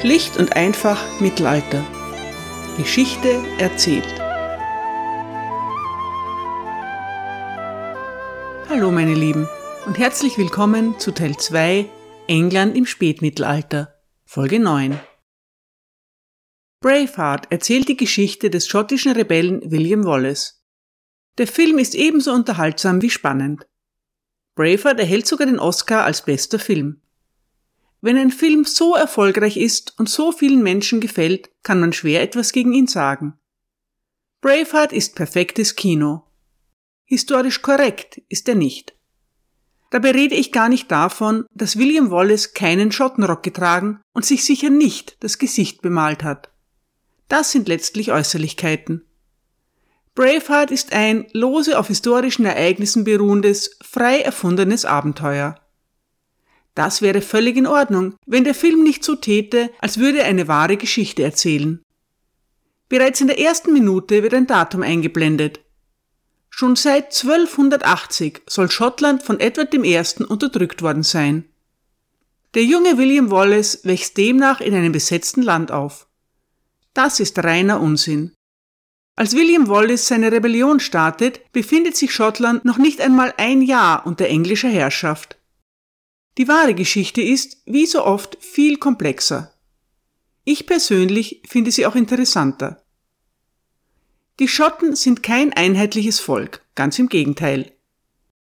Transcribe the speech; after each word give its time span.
Schlicht 0.00 0.36
und 0.36 0.56
einfach 0.56 1.20
Mittelalter. 1.20 1.84
Geschichte 2.76 3.42
erzählt. 3.58 4.04
Hallo 8.68 8.90
meine 8.90 9.14
Lieben 9.14 9.48
und 9.86 9.96
herzlich 9.96 10.36
willkommen 10.36 10.98
zu 10.98 11.12
Teil 11.12 11.36
2 11.36 11.88
England 12.26 12.76
im 12.76 12.86
Spätmittelalter, 12.86 13.94
Folge 14.24 14.58
9. 14.58 14.98
Braveheart 16.80 17.52
erzählt 17.52 17.88
die 17.88 17.96
Geschichte 17.96 18.50
des 18.50 18.66
schottischen 18.66 19.12
Rebellen 19.12 19.70
William 19.70 20.04
Wallace. 20.04 20.64
Der 21.38 21.46
Film 21.46 21.78
ist 21.78 21.94
ebenso 21.94 22.32
unterhaltsam 22.32 23.00
wie 23.00 23.10
spannend. 23.10 23.66
Braveheart 24.56 24.98
erhält 24.98 25.28
sogar 25.28 25.46
den 25.46 25.60
Oscar 25.60 26.04
als 26.04 26.22
bester 26.22 26.58
Film. 26.58 27.00
Wenn 28.04 28.18
ein 28.18 28.30
Film 28.30 28.66
so 28.66 28.94
erfolgreich 28.94 29.56
ist 29.56 29.98
und 29.98 30.10
so 30.10 30.30
vielen 30.30 30.62
Menschen 30.62 31.00
gefällt, 31.00 31.48
kann 31.62 31.80
man 31.80 31.94
schwer 31.94 32.20
etwas 32.20 32.52
gegen 32.52 32.74
ihn 32.74 32.86
sagen. 32.86 33.38
Braveheart 34.42 34.92
ist 34.92 35.14
perfektes 35.14 35.74
Kino. 35.74 36.24
Historisch 37.06 37.62
korrekt 37.62 38.20
ist 38.28 38.46
er 38.46 38.56
nicht. 38.56 38.94
Dabei 39.90 40.10
rede 40.10 40.34
ich 40.34 40.52
gar 40.52 40.68
nicht 40.68 40.90
davon, 40.90 41.46
dass 41.54 41.78
William 41.78 42.10
Wallace 42.10 42.52
keinen 42.52 42.92
Schottenrock 42.92 43.42
getragen 43.42 44.02
und 44.12 44.26
sich 44.26 44.44
sicher 44.44 44.68
nicht 44.68 45.16
das 45.20 45.38
Gesicht 45.38 45.80
bemalt 45.80 46.22
hat. 46.24 46.50
Das 47.28 47.52
sind 47.52 47.68
letztlich 47.68 48.12
Äußerlichkeiten. 48.12 49.06
Braveheart 50.14 50.70
ist 50.70 50.92
ein 50.92 51.26
lose 51.32 51.78
auf 51.78 51.88
historischen 51.88 52.44
Ereignissen 52.44 53.04
beruhendes, 53.04 53.78
frei 53.80 54.20
erfundenes 54.20 54.84
Abenteuer. 54.84 55.63
Das 56.74 57.02
wäre 57.02 57.20
völlig 57.20 57.56
in 57.56 57.66
Ordnung, 57.66 58.14
wenn 58.26 58.44
der 58.44 58.54
Film 58.54 58.82
nicht 58.82 59.04
so 59.04 59.14
täte, 59.14 59.70
als 59.80 59.98
würde 59.98 60.20
er 60.20 60.26
eine 60.26 60.48
wahre 60.48 60.76
Geschichte 60.76 61.22
erzählen. 61.22 61.82
Bereits 62.88 63.20
in 63.20 63.28
der 63.28 63.38
ersten 63.38 63.72
Minute 63.72 64.22
wird 64.22 64.34
ein 64.34 64.46
Datum 64.46 64.82
eingeblendet. 64.82 65.60
Schon 66.50 66.76
seit 66.76 67.06
1280 67.06 68.42
soll 68.48 68.70
Schottland 68.70 69.22
von 69.22 69.40
Edward 69.40 69.74
I. 69.74 70.00
unterdrückt 70.28 70.82
worden 70.82 71.02
sein. 71.02 71.44
Der 72.54 72.64
junge 72.64 72.98
William 72.98 73.32
Wallace 73.32 73.80
wächst 73.82 74.16
demnach 74.16 74.60
in 74.60 74.74
einem 74.74 74.92
besetzten 74.92 75.42
Land 75.42 75.72
auf. 75.72 76.06
Das 76.92 77.18
ist 77.18 77.42
reiner 77.42 77.80
Unsinn. 77.80 78.32
Als 79.16 79.34
William 79.34 79.68
Wallace 79.68 80.06
seine 80.06 80.30
Rebellion 80.30 80.78
startet, 80.78 81.40
befindet 81.52 81.96
sich 81.96 82.12
Schottland 82.12 82.64
noch 82.64 82.78
nicht 82.78 83.00
einmal 83.00 83.34
ein 83.36 83.62
Jahr 83.62 84.06
unter 84.06 84.26
englischer 84.26 84.68
Herrschaft. 84.68 85.36
Die 86.36 86.48
wahre 86.48 86.74
Geschichte 86.74 87.22
ist, 87.22 87.58
wie 87.64 87.86
so 87.86 88.04
oft, 88.04 88.36
viel 88.40 88.78
komplexer. 88.78 89.52
Ich 90.44 90.66
persönlich 90.66 91.42
finde 91.46 91.70
sie 91.70 91.86
auch 91.86 91.94
interessanter. 91.94 92.82
Die 94.40 94.48
Schotten 94.48 94.96
sind 94.96 95.22
kein 95.22 95.52
einheitliches 95.52 96.18
Volk, 96.18 96.62
ganz 96.74 96.98
im 96.98 97.08
Gegenteil. 97.08 97.70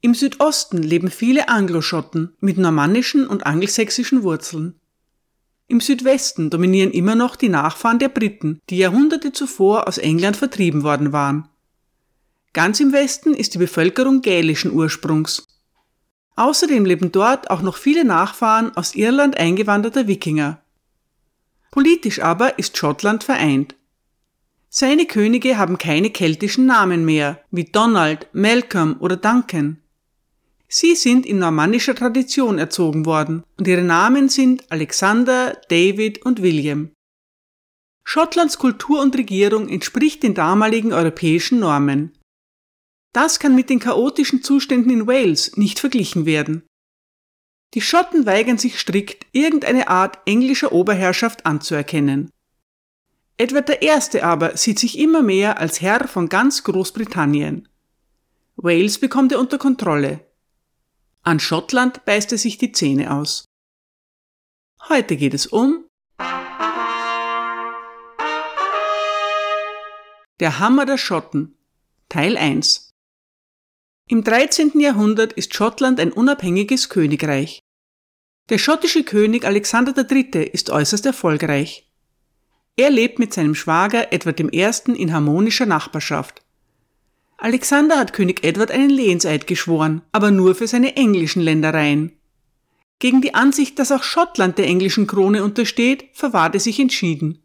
Im 0.02 0.16
Südosten 0.16 0.81
leben 0.81 1.11
viele 1.11 1.50
Anglo-Schotten 1.50 2.36
mit 2.39 2.58
normannischen 2.58 3.28
und 3.28 3.45
angelsächsischen 3.45 4.23
Wurzeln. 4.23 4.80
Im 5.67 5.80
Südwesten 5.80 6.50
dominieren 6.50 6.92
immer 6.92 7.14
noch 7.14 7.36
die 7.36 7.50
Nachfahren 7.50 8.00
der 8.00 8.09
Briten, 8.09 8.59
die 8.70 8.78
Jahrhunderte 8.78 9.33
zuvor 9.33 9.88
aus 9.88 9.98
England 9.98 10.38
vertrieben 10.38 10.83
worden 10.83 11.14
waren. 11.14 11.48
Ganz 12.53 12.80
im 12.80 12.92
Westen 12.92 13.33
ist 13.33 13.53
die 13.53 13.59
Bevölkerung 13.59 14.22
gälischen 14.22 14.72
Ursprungs 14.72 15.45
Außerdem 16.38 16.86
leben 16.86 17.12
dort 17.12 17.50
auch 17.50 17.62
noch 17.62 17.76
viele 17.76 18.06
Nachfahren 18.06 18.76
aus 18.78 18.96
Irland 18.96 19.38
eingewanderter 19.38 20.08
Wikinger. 20.08 20.62
Politisch 21.72 22.22
aber 22.22 22.58
ist 22.60 22.78
Schottland 22.78 23.24
vereint. 23.24 23.76
Seine 24.70 25.06
Könige 25.06 25.58
haben 25.58 25.78
keine 25.80 26.11
keltischen 26.11 26.67
Namen 26.67 27.06
mehr, 27.06 27.42
wie 27.50 27.66
Donald, 27.66 28.28
Malcolm 28.34 28.98
oder 29.00 29.17
Duncan. 29.17 29.82
Sie 30.67 30.95
sind 30.95 31.26
in 31.26 31.39
normannischer 31.39 31.95
Tradition 31.95 32.60
erzogen 32.60 33.06
worden 33.06 33.44
und 33.58 33.67
ihre 33.67 33.84
Namen 33.84 34.30
sind 34.30 34.72
Alexander, 34.72 35.60
David 35.70 36.23
und 36.23 36.44
William. 36.44 36.92
Schottlands 38.04 38.60
Kultur 38.60 39.02
und 39.02 39.17
Regierung 39.17 39.70
entspricht 39.70 40.23
den 40.23 40.34
damaligen 40.34 40.94
europäischen 40.94 41.60
Normen. 41.60 42.17
Das 43.14 43.40
kann 43.40 43.56
mit 43.56 43.70
den 43.70 43.80
chaotischen 43.80 44.44
Zuständen 44.44 44.92
in 44.92 45.08
Wales 45.08 45.58
nicht 45.58 45.80
verglichen 45.80 46.26
werden. 46.26 46.64
Die 47.73 47.82
Schotten 47.82 48.26
weigern 48.26 48.58
sich 48.58 48.80
strikt, 48.80 49.26
irgendeine 49.32 49.88
Art 49.88 50.20
englischer 50.26 50.72
Oberherrschaft 50.72 51.46
anzuerkennen. 51.46 52.30
Edward 53.38 53.84
I. 53.84 54.22
aber 54.22 54.58
sieht 54.58 54.80
sich 54.80 54.98
immer 54.98 55.22
mehr 55.22 55.60
als 55.60 55.82
Herr 55.82 56.08
von 56.08 56.30
ganz 56.30 56.64
Großbritannien. 56.64 57.67
Wales 58.56 59.00
bekommt 59.00 59.32
er 59.32 59.40
unter 59.40 59.60
Kontrolle. 59.60 60.26
An 61.22 61.40
Schottland 61.40 62.06
beißt 62.06 62.32
er 62.32 62.38
sich 62.38 62.58
die 62.58 62.72
Zähne 62.72 63.14
aus. 63.14 63.46
Heute 64.90 65.17
geht 65.17 65.34
es 65.34 65.46
um 65.46 65.86
Der 70.40 70.60
Hammer 70.60 70.86
der 70.86 70.98
Schotten 70.98 71.58
Teil 72.10 72.38
1 72.38 72.86
im 74.08 74.23
13. 74.23 74.80
Jahrhundert 74.80 75.34
ist 75.34 75.54
Schottland 75.54 76.00
ein 76.00 76.14
unabhängiges 76.14 76.90
Königreich. 76.90 77.60
Der 78.50 78.58
schottische 78.58 79.04
König 79.04 79.45
Alexander 79.45 79.94
III. 80.10 80.45
ist 80.45 80.70
äußerst 80.70 81.06
erfolgreich. 81.06 81.92
Er 82.78 82.90
lebt 82.90 83.20
mit 83.20 83.34
seinem 83.34 83.56
Schwager 83.56 84.14
Edward 84.14 84.40
I. 84.40 84.72
in 84.94 85.12
harmonischer 85.12 85.66
Nachbarschaft. 85.66 86.42
Alexander 87.38 88.00
hat 88.00 88.14
König 88.14 88.44
Edward 88.46 88.72
einen 88.72 88.90
Lehenseid 88.90 89.46
geschworen, 89.46 90.02
aber 90.12 90.32
nur 90.32 90.56
für 90.56 90.67
seine 90.67 90.96
englischen 90.96 91.42
Ländereien. 91.42 92.14
Gegen 93.00 93.22
die 93.22 93.36
Ansicht, 93.36 93.78
dass 93.78 93.92
auch 93.92 94.04
Schottland 94.04 94.58
der 94.58 94.66
englischen 94.67 95.06
Krone 95.06 95.44
untersteht, 95.44 96.06
verwahrt 96.14 96.56
er 96.56 96.62
sich 96.62 96.80
entschieden. 96.80 97.44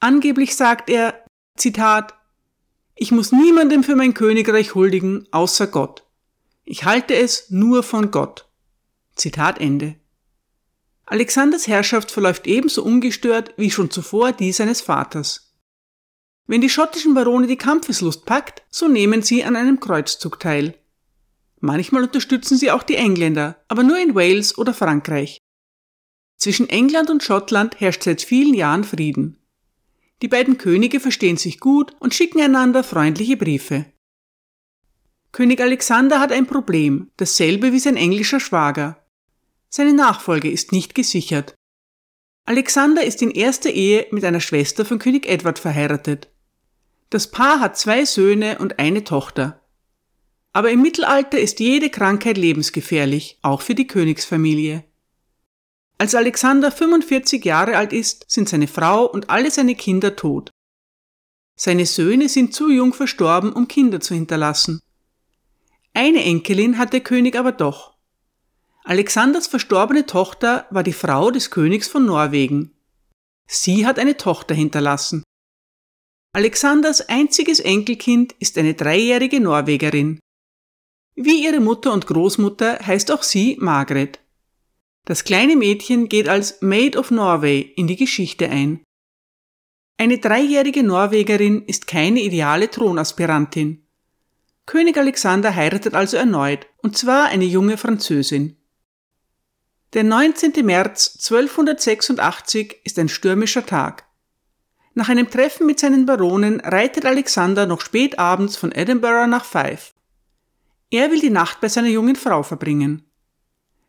Angeblich 0.00 0.54
sagt 0.54 0.88
er, 0.88 1.24
Zitat, 1.56 2.14
ich 2.96 3.12
muss 3.12 3.30
niemandem 3.30 3.84
für 3.84 3.94
mein 3.94 4.14
Königreich 4.14 4.74
huldigen, 4.74 5.28
außer 5.30 5.66
Gott. 5.66 6.02
Ich 6.64 6.84
halte 6.84 7.14
es 7.14 7.50
nur 7.50 7.82
von 7.82 8.10
Gott. 8.10 8.48
Zitat 9.14 9.60
Ende. 9.60 9.96
Alexanders 11.04 11.68
Herrschaft 11.68 12.10
verläuft 12.10 12.46
ebenso 12.46 12.82
ungestört 12.82 13.52
wie 13.56 13.70
schon 13.70 13.90
zuvor 13.90 14.32
die 14.32 14.50
seines 14.50 14.80
Vaters. 14.80 15.52
Wenn 16.46 16.62
die 16.62 16.70
schottischen 16.70 17.14
Barone 17.14 17.46
die 17.46 17.56
Kampfeslust 17.56 18.24
packt, 18.24 18.62
so 18.70 18.88
nehmen 18.88 19.22
sie 19.22 19.44
an 19.44 19.56
einem 19.56 19.78
Kreuzzug 19.78 20.40
teil. 20.40 20.74
Manchmal 21.60 22.04
unterstützen 22.04 22.56
sie 22.56 22.70
auch 22.70 22.82
die 22.82 22.96
Engländer, 22.96 23.62
aber 23.68 23.82
nur 23.82 23.98
in 23.98 24.14
Wales 24.14 24.56
oder 24.56 24.72
Frankreich. 24.72 25.38
Zwischen 26.38 26.68
England 26.68 27.10
und 27.10 27.22
Schottland 27.22 27.80
herrscht 27.80 28.02
seit 28.02 28.22
vielen 28.22 28.54
Jahren 28.54 28.84
Frieden. 28.84 29.38
Die 30.22 30.28
beiden 30.28 30.56
Könige 30.56 31.00
verstehen 31.00 31.36
sich 31.36 31.60
gut 31.60 31.94
und 32.00 32.14
schicken 32.14 32.40
einander 32.40 32.82
freundliche 32.82 33.36
Briefe. 33.36 33.86
König 35.32 35.60
Alexander 35.60 36.18
hat 36.18 36.32
ein 36.32 36.46
Problem, 36.46 37.10
dasselbe 37.18 37.72
wie 37.72 37.78
sein 37.78 37.96
englischer 37.96 38.40
Schwager. 38.40 39.04
Seine 39.68 39.92
Nachfolge 39.92 40.50
ist 40.50 40.72
nicht 40.72 40.94
gesichert. 40.94 41.54
Alexander 42.46 43.04
ist 43.04 43.20
in 43.20 43.30
erster 43.30 43.70
Ehe 43.70 44.06
mit 44.10 44.24
einer 44.24 44.40
Schwester 44.40 44.86
von 44.86 44.98
König 44.98 45.26
Edward 45.26 45.58
verheiratet. 45.58 46.30
Das 47.10 47.30
Paar 47.30 47.60
hat 47.60 47.76
zwei 47.76 48.06
Söhne 48.06 48.58
und 48.58 48.78
eine 48.78 49.04
Tochter. 49.04 49.60
Aber 50.54 50.70
im 50.70 50.80
Mittelalter 50.80 51.38
ist 51.38 51.60
jede 51.60 51.90
Krankheit 51.90 52.38
lebensgefährlich, 52.38 53.38
auch 53.42 53.60
für 53.60 53.74
die 53.74 53.86
Königsfamilie. 53.86 54.84
Als 55.98 56.14
Alexander 56.14 56.70
45 56.70 57.44
Jahre 57.44 57.76
alt 57.76 57.92
ist, 57.92 58.26
sind 58.28 58.48
seine 58.48 58.68
Frau 58.68 59.06
und 59.06 59.30
alle 59.30 59.50
seine 59.50 59.74
Kinder 59.74 60.14
tot. 60.14 60.50
Seine 61.58 61.86
Söhne 61.86 62.28
sind 62.28 62.52
zu 62.52 62.70
jung 62.70 62.92
verstorben, 62.92 63.52
um 63.52 63.66
Kinder 63.66 64.00
zu 64.00 64.14
hinterlassen. 64.14 64.80
Eine 65.94 66.22
Enkelin 66.22 66.76
hat 66.76 66.92
der 66.92 67.00
König 67.00 67.34
aber 67.36 67.52
doch. 67.52 67.94
Alexanders 68.84 69.46
verstorbene 69.46 70.04
Tochter 70.04 70.66
war 70.70 70.82
die 70.82 70.92
Frau 70.92 71.30
des 71.30 71.50
Königs 71.50 71.88
von 71.88 72.04
Norwegen. 72.04 72.74
Sie 73.46 73.86
hat 73.86 73.98
eine 73.98 74.18
Tochter 74.18 74.54
hinterlassen. 74.54 75.22
Alexanders 76.34 77.08
einziges 77.08 77.60
Enkelkind 77.60 78.34
ist 78.38 78.58
eine 78.58 78.74
dreijährige 78.74 79.40
Norwegerin. 79.40 80.20
Wie 81.14 81.42
ihre 81.42 81.60
Mutter 81.60 81.94
und 81.94 82.06
Großmutter 82.06 82.80
heißt 82.86 83.10
auch 83.10 83.22
sie 83.22 83.56
Margret. 83.58 84.20
Das 85.06 85.22
kleine 85.22 85.54
Mädchen 85.54 86.08
geht 86.08 86.28
als 86.28 86.60
Maid 86.62 86.96
of 86.96 87.12
Norway 87.12 87.60
in 87.60 87.86
die 87.86 87.94
Geschichte 87.94 88.50
ein. 88.50 88.82
Eine 89.98 90.18
dreijährige 90.18 90.82
Norwegerin 90.82 91.62
ist 91.62 91.86
keine 91.86 92.20
ideale 92.20 92.68
Thronaspirantin. 92.68 93.86
König 94.66 94.98
Alexander 94.98 95.54
heiratet 95.54 95.94
also 95.94 96.16
erneut, 96.16 96.66
und 96.78 96.98
zwar 96.98 97.26
eine 97.26 97.44
junge 97.44 97.78
Französin. 97.78 98.56
Der 99.92 100.02
19. 100.02 100.66
März 100.66 101.18
1286 101.22 102.80
ist 102.82 102.98
ein 102.98 103.08
stürmischer 103.08 103.64
Tag. 103.64 104.06
Nach 104.94 105.08
einem 105.08 105.30
Treffen 105.30 105.66
mit 105.66 105.78
seinen 105.78 106.04
Baronen 106.04 106.58
reitet 106.58 107.06
Alexander 107.06 107.66
noch 107.66 107.80
spät 107.80 108.18
abends 108.18 108.56
von 108.56 108.72
Edinburgh 108.72 109.28
nach 109.28 109.44
Fife. 109.44 109.92
Er 110.90 111.12
will 111.12 111.20
die 111.20 111.30
Nacht 111.30 111.60
bei 111.60 111.68
seiner 111.68 111.88
jungen 111.88 112.16
Frau 112.16 112.42
verbringen. 112.42 113.05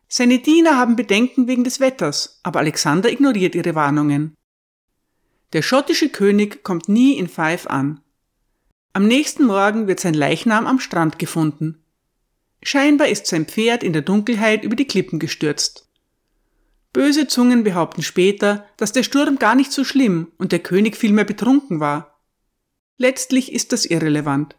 Seine 0.08 0.38
Diener 0.38 0.76
haben 0.76 0.96
Bedenken 0.96 1.46
wegen 1.46 1.64
des 1.64 1.80
Wetters, 1.80 2.40
aber 2.42 2.60
Alexander 2.60 3.12
ignoriert 3.12 3.54
ihre 3.54 3.74
Warnungen. 3.74 4.34
Der 5.52 5.62
schottische 5.62 6.08
König 6.08 6.64
kommt 6.64 6.88
nie 6.88 7.18
in 7.18 7.28
Fife 7.28 7.68
an. 7.68 8.00
Am 8.94 9.06
nächsten 9.06 9.44
Morgen 9.44 9.86
wird 9.86 10.00
sein 10.00 10.14
Leichnam 10.14 10.66
am 10.66 10.80
Strand 10.80 11.18
gefunden. 11.18 11.82
Scheinbar 12.62 13.08
ist 13.08 13.26
sein 13.26 13.46
Pferd 13.46 13.82
in 13.82 13.92
der 13.92 14.02
Dunkelheit 14.02 14.64
über 14.64 14.76
die 14.76 14.86
Klippen 14.86 15.18
gestürzt. 15.18 15.88
Böse 16.92 17.28
Zungen 17.28 17.62
behaupten 17.62 18.02
später, 18.02 18.66
dass 18.78 18.92
der 18.92 19.02
Sturm 19.02 19.38
gar 19.38 19.54
nicht 19.54 19.72
so 19.72 19.84
schlimm 19.84 20.32
und 20.38 20.52
der 20.52 20.58
König 20.58 20.96
vielmehr 20.96 21.24
betrunken 21.24 21.80
war. 21.80 22.18
Letztlich 22.96 23.52
ist 23.52 23.72
das 23.72 23.84
irrelevant. 23.84 24.56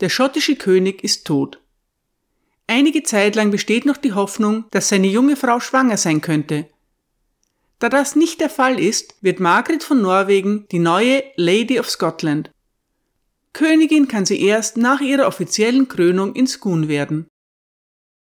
Der 0.00 0.08
schottische 0.08 0.56
König 0.56 1.04
ist 1.04 1.26
tot. 1.26 1.60
Einige 2.70 3.02
Zeit 3.02 3.34
lang 3.34 3.50
besteht 3.50 3.84
noch 3.84 3.96
die 3.96 4.12
Hoffnung, 4.12 4.64
dass 4.70 4.90
seine 4.90 5.08
junge 5.08 5.34
Frau 5.34 5.58
schwanger 5.58 5.96
sein 5.96 6.20
könnte. 6.20 6.68
Da 7.80 7.88
das 7.88 8.14
nicht 8.14 8.40
der 8.40 8.48
Fall 8.48 8.78
ist, 8.78 9.16
wird 9.22 9.40
Margaret 9.40 9.82
von 9.82 10.00
Norwegen 10.00 10.68
die 10.70 10.78
neue 10.78 11.24
Lady 11.34 11.80
of 11.80 11.90
Scotland. 11.90 12.52
Königin 13.52 14.06
kann 14.06 14.24
sie 14.24 14.40
erst 14.40 14.76
nach 14.76 15.00
ihrer 15.00 15.26
offiziellen 15.26 15.88
Krönung 15.88 16.36
in 16.36 16.46
Skun 16.46 16.86
werden. 16.86 17.26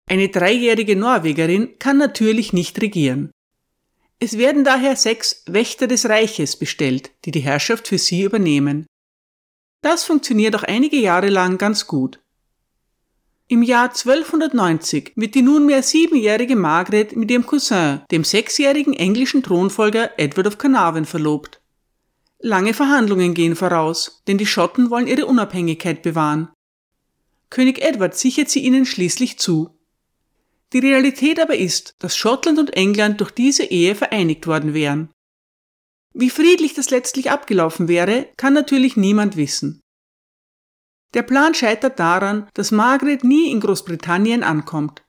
Eine 0.09 0.29
dreijährige 0.29 0.95
Norwegerin 0.95 1.77
kann 1.81 1.99
natürlich 1.99 2.53
nicht 2.53 2.81
regieren. 2.81 3.33
Es 4.21 4.39
werden 4.39 4.63
daher 4.63 4.95
sechs 4.95 5.43
Wächter 5.47 5.89
des 5.89 6.09
Reiches 6.09 6.55
bestellt, 6.55 7.11
die 7.25 7.33
die 7.33 7.41
Herrschaft 7.41 7.89
für 7.89 7.99
sie 7.99 8.23
übernehmen. 8.23 8.87
Das 9.83 10.05
funktioniert 10.05 10.55
auch 10.55 10.63
einige 10.63 10.99
Jahre 10.99 11.29
lang 11.29 11.59
ganz 11.59 11.89
gut. 11.89 12.21
Im 13.51 13.63
Jahr 13.63 13.89
1290 13.89 15.13
wird 15.17 15.35
die 15.35 15.41
nunmehr 15.41 15.83
siebenjährige 15.83 16.55
Margaret 16.55 17.17
mit 17.17 17.31
ihrem 17.31 17.47
Cousin, 17.47 18.03
dem 18.11 18.23
sechsjährigen 18.23 18.93
englischen 18.93 19.43
Thronfolger 19.43 20.11
Edward 20.19 20.49
of 20.49 20.59
Carnarvon, 20.59 21.07
verlobt. 21.07 21.63
Lange 22.41 22.75
Verhandlungen 22.75 23.33
gehen 23.33 23.57
voraus, 23.57 24.23
denn 24.29 24.37
die 24.37 24.45
Schotten 24.45 24.91
wollen 24.91 25.07
ihre 25.07 25.25
Unabhängigkeit 25.25 26.03
bewahren. 26.03 26.51
König 27.49 27.81
Edward 27.81 28.15
sichert 28.19 28.51
sie 28.51 28.61
ihnen 28.61 28.85
schließlich 28.85 29.39
zu. 29.39 29.71
Die 30.75 30.81
Realität 30.81 31.41
aber 31.41 31.57
ist, 31.57 31.95
dass 32.01 32.19
Schottland 32.19 32.59
und 32.59 32.77
England 32.77 33.23
durch 33.23 33.31
diese 33.31 33.65
Ehe 33.65 33.95
vereinigt 33.95 34.47
worden 34.47 34.75
wären. 34.75 35.09
Wie 36.13 36.29
friedlich 36.29 36.75
das 36.75 36.91
letztlich 36.91 37.31
abgelaufen 37.31 37.89
wäre, 37.89 38.29
kann 38.37 38.53
natürlich 38.53 38.99
niemand 38.99 39.39
wissen. 39.39 39.81
Der 41.15 41.23
Plan 41.23 41.55
scheitert 41.55 41.99
daran, 41.99 42.49
dass 42.55 42.71
Margaret 42.71 43.25
nie 43.25 43.51
in 43.51 43.61
Großbritannien 43.61 44.43
ankommt. 44.43 45.03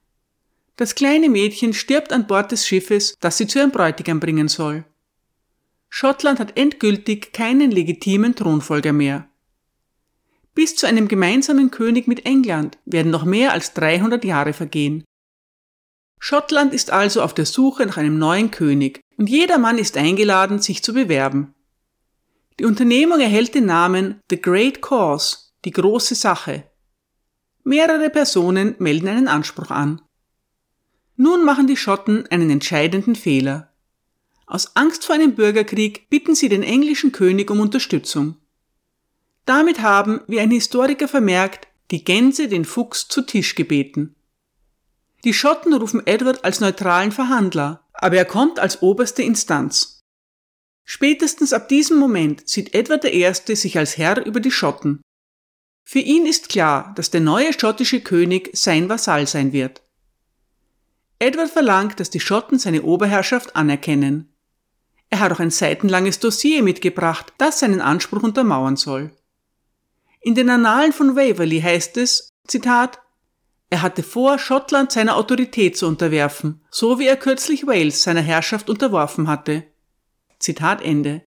Das 0.77 0.95
kleine 0.95 1.29
Mädchen 1.29 1.73
stirbt 1.73 2.13
an 2.13 2.25
Bord 2.25 2.53
des 2.53 2.65
Schiffes, 2.65 3.15
das 3.19 3.37
sie 3.37 3.47
zu 3.47 3.59
ihrem 3.59 3.71
Bräutigam 3.71 4.21
bringen 4.21 4.47
soll. 4.47 4.85
Schottland 5.89 6.39
hat 6.39 6.57
endgültig 6.57 7.33
keinen 7.33 7.71
legitimen 7.71 8.35
Thronfolger 8.35 8.93
mehr. 8.93 9.27
Bis 10.55 10.75
zu 10.75 10.87
einem 10.87 11.07
gemeinsamen 11.07 11.71
König 11.71 12.07
mit 12.07 12.25
England 12.25 12.77
werden 12.85 13.11
noch 13.11 13.25
mehr 13.25 13.51
als 13.51 13.73
300 13.73 14.23
Jahre 14.23 14.53
vergehen. 14.53 15.03
Schottland 16.19 16.73
ist 16.73 16.91
also 16.91 17.21
auf 17.23 17.33
der 17.33 17.45
Suche 17.45 17.85
nach 17.85 17.97
einem 17.97 18.17
neuen 18.17 18.51
König 18.51 19.01
und 19.17 19.29
jeder 19.29 19.57
Mann 19.57 19.77
ist 19.77 19.97
eingeladen, 19.97 20.59
sich 20.59 20.83
zu 20.83 20.93
bewerben. 20.93 21.53
Die 22.59 22.65
Unternehmung 22.65 23.19
erhält 23.19 23.55
den 23.55 23.65
Namen 23.65 24.19
The 24.29 24.41
Great 24.41 24.81
Cause, 24.81 25.48
die 25.65 25.71
große 25.71 26.15
Sache. 26.15 26.63
Mehrere 27.63 28.09
Personen 28.09 28.75
melden 28.79 29.07
einen 29.07 29.27
Anspruch 29.27 29.71
an. 29.71 30.01
Nun 31.15 31.43
machen 31.43 31.67
die 31.67 31.77
Schotten 31.77 32.25
einen 32.27 32.49
entscheidenden 32.49 33.15
Fehler. 33.15 33.73
Aus 34.47 34.75
Angst 34.75 35.05
vor 35.05 35.15
einem 35.15 35.35
Bürgerkrieg 35.35 36.09
bitten 36.09 36.33
sie 36.33 36.49
den 36.49 36.63
englischen 36.63 37.11
König 37.11 37.51
um 37.51 37.59
Unterstützung. 37.59 38.37
Damit 39.45 39.81
haben, 39.81 40.21
wie 40.27 40.39
ein 40.39 40.51
Historiker 40.51 41.07
vermerkt, 41.07 41.67
die 41.91 42.03
Gänse 42.03 42.47
den 42.47 42.65
Fuchs 42.65 43.07
zu 43.07 43.21
Tisch 43.21 43.55
gebeten. 43.55 44.15
Die 45.23 45.33
Schotten 45.33 45.73
rufen 45.73 46.05
Edward 46.07 46.45
als 46.45 46.61
neutralen 46.61 47.11
Verhandler, 47.11 47.85
aber 47.93 48.15
er 48.15 48.25
kommt 48.25 48.59
als 48.59 48.81
oberste 48.81 49.21
Instanz. 49.21 49.99
Spätestens 50.85 51.53
ab 51.53 51.67
diesem 51.67 51.97
Moment 51.97 52.47
sieht 52.47 52.73
Edward 52.73 53.05
I. 53.05 53.31
sich 53.33 53.77
als 53.77 53.97
Herr 53.97 54.25
über 54.25 54.39
die 54.39 54.51
Schotten. 54.51 55.01
Für 55.91 55.97
ihn 55.97 56.27
ist 56.27 56.49
klar, 56.49 56.93
dass 56.95 57.09
der 57.09 57.19
neue 57.19 57.51
schottische 57.51 57.99
König 57.99 58.51
sein 58.53 58.89
Vasall 58.89 59.25
sein 59.25 59.53
wird. 59.53 59.81
Edward 61.17 61.49
verlangt, 61.49 61.99
dass 61.99 62.11
die 62.11 62.19
Schotten 62.19 62.59
seine 62.59 62.83
Oberherrschaft 62.83 63.55
anerkennen. 63.55 64.31
Er 65.09 65.19
hat 65.19 65.31
auch 65.31 65.39
ein 65.39 65.49
seitenlanges 65.49 66.19
Dossier 66.19 66.61
mitgebracht, 66.61 67.33
das 67.39 67.57
seinen 67.61 67.81
Anspruch 67.81 68.21
untermauern 68.21 68.75
soll. 68.75 69.09
In 70.21 70.35
den 70.35 70.51
Annalen 70.51 70.93
von 70.93 71.15
Waverley 71.15 71.59
heißt 71.59 71.97
es, 71.97 72.29
Zitat, 72.45 72.99
er 73.71 73.81
hatte 73.81 74.03
vor, 74.03 74.37
Schottland 74.37 74.91
seiner 74.91 75.15
Autorität 75.15 75.75
zu 75.75 75.87
unterwerfen, 75.87 76.63
so 76.69 76.99
wie 76.99 77.07
er 77.07 77.17
kürzlich 77.17 77.65
Wales 77.65 78.03
seiner 78.03 78.21
Herrschaft 78.21 78.69
unterworfen 78.69 79.27
hatte. 79.27 79.63
Zitat 80.37 80.83
Ende. 80.83 81.23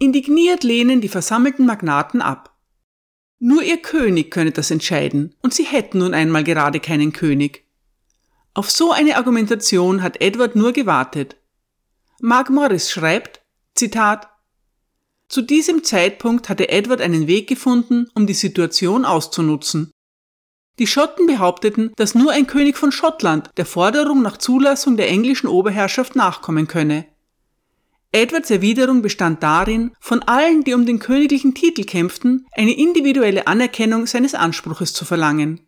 Indigniert 0.00 0.64
lehnen 0.64 1.00
die 1.00 1.08
versammelten 1.08 1.64
Magnaten 1.64 2.20
ab. 2.20 2.55
Nur 3.38 3.62
ihr 3.62 3.78
König 3.78 4.30
könne 4.30 4.52
das 4.52 4.70
entscheiden, 4.70 5.34
und 5.42 5.52
sie 5.52 5.64
hätten 5.64 5.98
nun 5.98 6.14
einmal 6.14 6.44
gerade 6.44 6.80
keinen 6.80 7.12
König. 7.12 7.64
Auf 8.54 8.70
so 8.70 8.92
eine 8.92 9.16
Argumentation 9.16 10.02
hat 10.02 10.20
Edward 10.20 10.56
nur 10.56 10.72
gewartet, 10.72 11.36
Mark 12.20 12.48
Morris 12.48 12.90
schreibt, 12.90 13.42
Zitat, 13.74 14.28
zu 15.28 15.42
diesem 15.42 15.84
Zeitpunkt 15.84 16.48
hatte 16.48 16.70
Edward 16.70 17.02
einen 17.02 17.26
Weg 17.26 17.46
gefunden, 17.46 18.08
um 18.14 18.26
die 18.26 18.34
Situation 18.34 19.04
auszunutzen. 19.04 19.90
Die 20.78 20.86
Schotten 20.86 21.26
behaupteten, 21.26 21.92
dass 21.96 22.14
nur 22.14 22.32
ein 22.32 22.46
König 22.46 22.76
von 22.78 22.92
Schottland 22.92 23.50
der 23.56 23.66
Forderung 23.66 24.22
nach 24.22 24.38
Zulassung 24.38 24.96
der 24.96 25.08
englischen 25.08 25.46
Oberherrschaft 25.46 26.16
nachkommen 26.16 26.68
könne. 26.68 27.06
Edwards 28.16 28.50
Erwiderung 28.50 29.02
bestand 29.02 29.42
darin, 29.42 29.90
von 30.00 30.22
allen, 30.22 30.64
die 30.64 30.72
um 30.72 30.86
den 30.86 31.00
königlichen 31.00 31.52
Titel 31.54 31.84
kämpften, 31.84 32.46
eine 32.52 32.74
individuelle 32.74 33.46
Anerkennung 33.46 34.06
seines 34.06 34.34
Anspruches 34.34 34.94
zu 34.94 35.04
verlangen. 35.04 35.60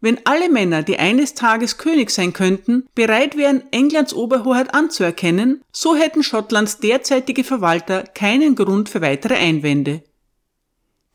Wenn 0.00 0.24
alle 0.24 0.48
Männer, 0.48 0.82
die 0.82 0.98
eines 0.98 1.34
Tages 1.34 1.76
König 1.76 2.08
sein 2.08 2.32
könnten, 2.32 2.86
bereit 2.94 3.36
wären, 3.36 3.62
Englands 3.72 4.14
Oberhoheit 4.14 4.72
anzuerkennen, 4.72 5.62
so 5.70 5.94
hätten 5.94 6.22
Schottlands 6.22 6.78
derzeitige 6.78 7.44
Verwalter 7.44 8.04
keinen 8.04 8.54
Grund 8.54 8.88
für 8.88 9.02
weitere 9.02 9.34
Einwände. 9.34 10.02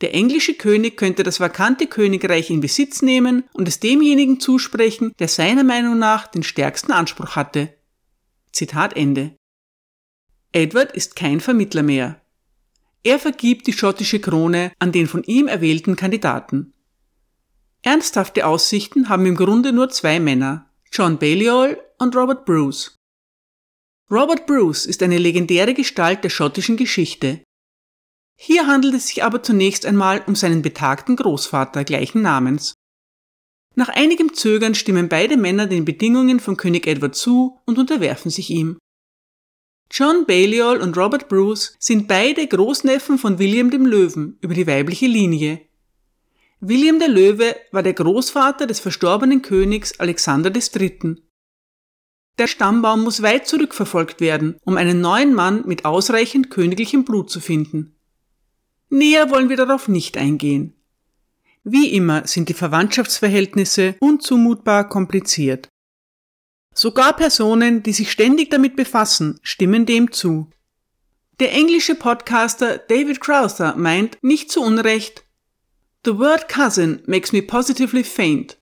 Der 0.00 0.14
englische 0.14 0.54
König 0.54 0.96
könnte 0.96 1.24
das 1.24 1.40
vakante 1.40 1.88
Königreich 1.88 2.50
in 2.50 2.60
Besitz 2.60 3.02
nehmen 3.02 3.42
und 3.52 3.66
es 3.66 3.80
demjenigen 3.80 4.38
zusprechen, 4.38 5.12
der 5.18 5.26
seiner 5.26 5.64
Meinung 5.64 5.98
nach 5.98 6.28
den 6.28 6.44
stärksten 6.44 6.92
Anspruch 6.92 7.34
hatte. 7.34 7.74
Zitat 8.52 8.96
Ende. 8.96 9.36
Edward 10.52 10.92
ist 10.92 11.16
kein 11.16 11.40
Vermittler 11.40 11.82
mehr. 11.82 12.20
Er 13.02 13.18
vergibt 13.18 13.66
die 13.66 13.72
schottische 13.72 14.20
Krone 14.20 14.72
an 14.78 14.90
den 14.92 15.06
von 15.06 15.22
ihm 15.24 15.46
erwählten 15.46 15.96
Kandidaten. 15.96 16.72
Ernsthafte 17.82 18.46
Aussichten 18.46 19.08
haben 19.08 19.26
im 19.26 19.36
Grunde 19.36 19.72
nur 19.72 19.90
zwei 19.90 20.18
Männer, 20.18 20.68
John 20.90 21.18
Balliol 21.18 21.80
und 21.98 22.16
Robert 22.16 22.44
Bruce. 22.44 22.96
Robert 24.10 24.46
Bruce 24.46 24.86
ist 24.86 25.02
eine 25.02 25.18
legendäre 25.18 25.74
Gestalt 25.74 26.24
der 26.24 26.30
schottischen 26.30 26.76
Geschichte. 26.76 27.42
Hier 28.36 28.66
handelt 28.66 28.94
es 28.94 29.08
sich 29.08 29.24
aber 29.24 29.42
zunächst 29.42 29.86
einmal 29.86 30.22
um 30.26 30.34
seinen 30.34 30.62
betagten 30.62 31.16
Großvater 31.16 31.84
gleichen 31.84 32.22
Namens. 32.22 32.74
Nach 33.74 33.88
einigem 33.88 34.34
Zögern 34.34 34.74
stimmen 34.74 35.08
beide 35.08 35.36
Männer 35.36 35.66
den 35.66 35.84
Bedingungen 35.84 36.40
von 36.40 36.56
König 36.56 36.86
Edward 36.86 37.14
zu 37.14 37.60
und 37.66 37.78
unterwerfen 37.78 38.30
sich 38.30 38.50
ihm. 38.50 38.78
John 39.90 40.26
Balliol 40.26 40.78
und 40.78 40.96
Robert 40.96 41.28
Bruce 41.28 41.76
sind 41.78 42.08
beide 42.08 42.46
Großneffen 42.46 43.18
von 43.18 43.38
William 43.38 43.70
dem 43.70 43.86
Löwen 43.86 44.38
über 44.40 44.54
die 44.54 44.66
weibliche 44.66 45.06
Linie 45.06 45.66
William 46.60 46.98
der 46.98 47.08
Löwe 47.08 47.54
war 47.70 47.82
der 47.82 47.92
Großvater 47.92 48.66
des 48.66 48.80
verstorbenen 48.80 49.42
Königs 49.42 50.00
Alexander 50.00 50.50
III. 50.54 51.16
Der 52.38 52.46
Stammbaum 52.46 53.04
muss 53.04 53.22
weit 53.22 53.46
zurückverfolgt 53.46 54.20
werden, 54.20 54.56
um 54.64 54.78
einen 54.78 55.02
neuen 55.02 55.34
Mann 55.34 55.64
mit 55.66 55.84
ausreichend 55.84 56.50
königlichem 56.50 57.04
Blut 57.04 57.30
zu 57.30 57.40
finden. 57.40 57.96
Näher 58.88 59.30
wollen 59.30 59.50
wir 59.50 59.56
darauf 59.56 59.88
nicht 59.88 60.16
eingehen. 60.16 60.74
Wie 61.62 61.90
immer 61.94 62.26
sind 62.26 62.48
die 62.48 62.54
Verwandtschaftsverhältnisse 62.54 63.96
unzumutbar 64.00 64.88
kompliziert. 64.88 65.68
Sogar 66.76 67.16
Personen, 67.16 67.82
die 67.82 67.94
sich 67.94 68.12
ständig 68.12 68.50
damit 68.50 68.76
befassen, 68.76 69.40
stimmen 69.42 69.86
dem 69.86 70.12
zu. 70.12 70.50
Der 71.40 71.52
englische 71.52 71.94
Podcaster 71.94 72.76
David 72.76 73.20
Crowther 73.20 73.74
meint 73.76 74.18
nicht 74.22 74.52
zu 74.52 74.60
Unrecht, 74.60 75.24
The 76.04 76.18
word 76.18 76.48
cousin 76.48 77.02
makes 77.06 77.32
me 77.32 77.42
positively 77.42 78.04
faint. 78.04 78.58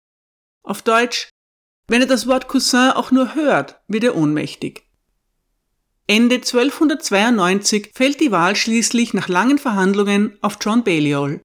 Auf 0.63 0.81
Deutsch, 0.81 1.29
wenn 1.89 2.01
er 2.01 2.07
das 2.07 2.27
Wort 2.27 2.49
Cousin 2.49 2.93
auch 2.93 3.11
nur 3.11 3.35
hört, 3.35 3.83
wird 3.87 4.05
er 4.05 4.17
ohnmächtig. 4.17 4.85
Ende 6.07 6.37
1292 6.37 7.91
fällt 7.95 8.21
die 8.21 8.31
Wahl 8.31 8.57
schließlich 8.57 9.13
nach 9.13 9.29
langen 9.29 9.59
Verhandlungen 9.59 10.39
auf 10.41 10.57
John 10.61 10.85
Balliol. 10.85 11.43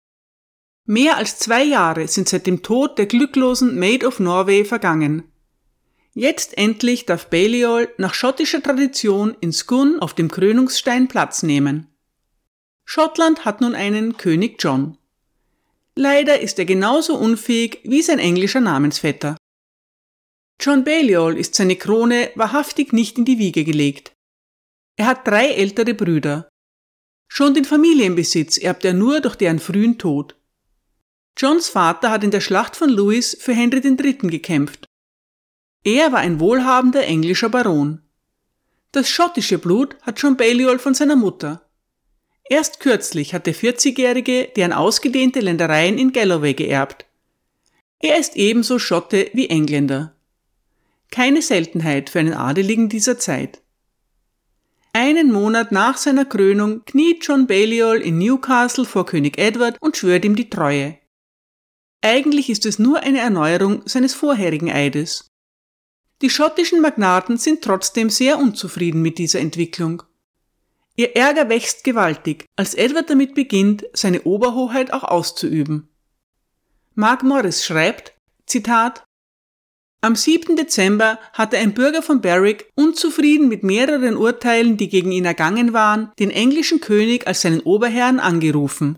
Mehr 0.86 1.18
als 1.18 1.38
zwei 1.38 1.64
Jahre 1.64 2.08
sind 2.08 2.30
seit 2.30 2.48
dem 2.48 2.64
Tod 2.64 2.98
der 2.98 3.08
glücklosen 3.08 3.78
Maid 3.78 4.06
of 4.06 4.22
Norway 4.22 4.64
vergangen. 4.64 5.30
Jetzt 6.13 6.58
endlich 6.58 7.06
darf 7.06 7.30
Balliol 7.30 7.94
nach 7.98 8.13
schottischer 8.13 8.63
Tradition 8.63 9.38
in 9.42 9.54
Skun 9.54 10.00
auf 10.00 10.16
dem 10.16 10.32
Krönungsstein 10.32 11.08
Platz 11.08 11.44
nehmen. 11.44 11.88
Schottland 12.84 13.46
hat 13.46 13.62
nun 13.62 13.75
einen 13.75 14.18
König 14.18 14.56
John. 14.60 14.98
Leider 15.96 16.39
ist 16.39 16.58
er 16.58 16.66
genauso 16.66 17.16
unfähig 17.16 17.80
wie 17.84 18.01
sein 18.01 18.18
englischer 18.18 18.62
Namensvetter. 18.62 19.38
John 20.60 20.84
Balliol 20.84 21.38
ist 21.38 21.56
seine 21.56 21.75
Krone 21.75 22.32
wahrhaftig 22.36 22.92
nicht 22.92 23.18
in 23.18 23.25
die 23.25 23.38
Wiege 23.38 23.63
gelegt. 23.63 24.12
Er 24.98 25.06
hat 25.06 25.28
drei 25.28 25.50
ältere 25.50 25.94
Brüder. 25.94 26.50
Schon 27.32 27.54
den 27.54 27.66
Familienbesitz 27.66 28.58
erbt 28.58 28.84
er 28.84 28.94
nur 28.94 29.22
durch 29.22 29.36
deren 29.36 29.60
frühen 29.60 30.00
Tod. 30.00 30.36
Johns 31.38 31.70
Vater 31.70 32.10
hat 32.10 32.24
in 32.24 32.32
der 32.32 32.42
Schlacht 32.42 32.75
von 32.75 32.89
Lewis 32.89 33.38
für 33.39 33.54
Henry 33.54 33.80
III. 33.80 34.18
gekämpft 34.30 34.88
er 35.83 36.12
war 36.12 36.19
ein 36.19 36.39
wohlhabender 36.39 37.05
englischer 37.05 37.50
Baron. 37.50 38.01
Das 38.91 39.09
schottische 39.09 39.59
Blut 39.59 39.95
hat 40.01 40.19
John 40.19 40.36
Balliol 40.36 40.79
von 40.79 40.93
seiner 40.93 41.15
Mutter. 41.15 41.69
Erst 42.50 42.79
kürzlich 42.79 43.33
hat 43.33 43.45
der 43.45 43.55
40-Jährige 43.55 44.50
deren 44.55 44.74
ausgedehnte 44.74 45.39
Ländereien 45.39 45.98
in 45.98 46.12
Galloway 46.12 46.53
geerbt. 46.53 47.05
Er 48.00 48.17
ist 48.17 48.36
ebenso 48.36 48.79
Schotte 48.79 49.29
wie 49.33 49.50
Engländer. 49.50 50.15
Keine 51.12 51.41
Seltenheit 51.41 52.09
für 52.09 52.19
einen 52.19 52.33
Adeligen 52.33 52.89
dieser 52.89 53.19
Zeit. 53.19 53.62
Einen 54.93 55.31
Monat 55.31 55.71
nach 55.71 55.98
seiner 55.98 56.25
Krönung 56.25 56.83
kniet 56.86 57.25
John 57.25 57.45
Balliol 57.45 57.98
in 58.01 58.17
Newcastle 58.17 58.86
vor 58.86 59.05
König 59.05 59.38
Edward 59.38 59.77
und 59.79 59.98
schwört 59.98 60.25
ihm 60.25 60.36
die 60.36 60.50
Treue. 60.50 60.98
Eigentlich 62.01 62.50
ist 62.50 62.65
es 62.65 62.79
nur 62.79 63.01
eine 63.01 63.19
Erneuerung 63.19 63.83
seines 63.86 64.15
vorherigen 64.15 64.71
Eides. 64.71 65.28
Die 66.22 66.30
schottischen 66.30 66.82
Magnaten 66.82 67.38
sind 67.38 67.64
trotzdem 67.64 68.10
sehr 68.10 68.38
unzufrieden 68.38 69.02
mit 69.02 69.18
dieser 69.18 69.40
Entwicklung. 69.40 70.04
Ihr 70.96 71.16
Ärger 71.16 71.48
wächst 71.48 71.86
gewaltig, 71.86 72.46
als 72.58 72.74
Edward 72.74 73.10
damit 73.10 73.34
beginnt, 73.34 73.86
seine 73.94 74.24
Oberhoheit 74.24 74.92
auch 74.92 75.04
auszuüben. 75.04 75.88
Mark 76.94 77.24
Morris 77.24 77.66
schreibt, 77.66 78.14
Zitat, 78.46 79.06
am 80.02 80.16
7. 80.16 80.56
Dezember 80.56 81.20
hatte 81.34 81.58
ein 81.58 81.74
Bürger 81.74 82.02
von 82.02 82.22
Berwick, 82.22 82.70
unzufrieden 82.76 83.50
mit 83.50 83.64
mehreren 83.64 84.16
Urteilen, 84.16 84.78
die 84.78 84.88
gegen 84.88 85.12
ihn 85.12 85.26
ergangen 85.26 85.74
waren, 85.74 86.12
den 86.20 86.32
englischen 86.32 86.80
König 86.80 87.28
als 87.28 87.42
seinen 87.42 87.60
Oberherrn 87.62 88.20
angerufen. 88.20 88.98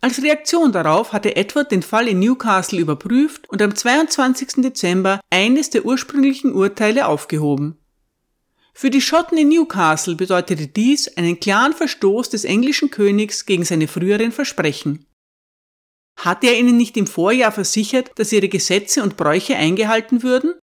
Als 0.00 0.22
Reaktion 0.22 0.70
darauf 0.70 1.12
hatte 1.12 1.34
Edward 1.34 1.72
den 1.72 1.82
Fall 1.82 2.06
in 2.06 2.20
Newcastle 2.20 2.78
überprüft 2.78 3.48
und 3.48 3.60
am 3.60 3.74
22. 3.74 4.62
Dezember 4.62 5.20
eines 5.30 5.70
der 5.70 5.84
ursprünglichen 5.84 6.52
Urteile 6.52 7.08
aufgehoben. 7.08 7.78
Für 8.74 8.90
die 8.90 9.00
Schotten 9.00 9.36
in 9.36 9.48
Newcastle 9.48 10.14
bedeutete 10.14 10.68
dies 10.68 11.08
einen 11.16 11.40
klaren 11.40 11.72
Verstoß 11.72 12.30
des 12.30 12.44
englischen 12.44 12.92
Königs 12.92 13.44
gegen 13.44 13.64
seine 13.64 13.88
früheren 13.88 14.30
Versprechen. 14.30 15.04
Hatte 16.16 16.46
er 16.46 16.56
ihnen 16.56 16.76
nicht 16.76 16.96
im 16.96 17.08
Vorjahr 17.08 17.50
versichert, 17.50 18.12
dass 18.14 18.30
ihre 18.30 18.48
Gesetze 18.48 19.02
und 19.02 19.16
Bräuche 19.16 19.56
eingehalten 19.56 20.22
würden? 20.22 20.54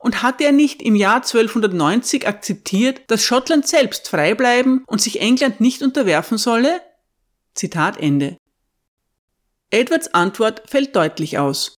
Und 0.00 0.22
hatte 0.22 0.44
er 0.44 0.52
nicht 0.52 0.82
im 0.82 0.96
Jahr 0.96 1.16
1290 1.16 2.26
akzeptiert, 2.26 3.02
dass 3.06 3.22
Schottland 3.22 3.68
selbst 3.68 4.08
frei 4.08 4.34
bleiben 4.34 4.82
und 4.88 5.00
sich 5.00 5.20
England 5.20 5.60
nicht 5.60 5.82
unterwerfen 5.82 6.38
solle? 6.38 6.80
Zitat 7.56 7.96
Ende. 7.96 8.36
Edwards 9.70 10.08
Antwort 10.08 10.68
fällt 10.68 10.94
deutlich 10.94 11.38
aus. 11.38 11.74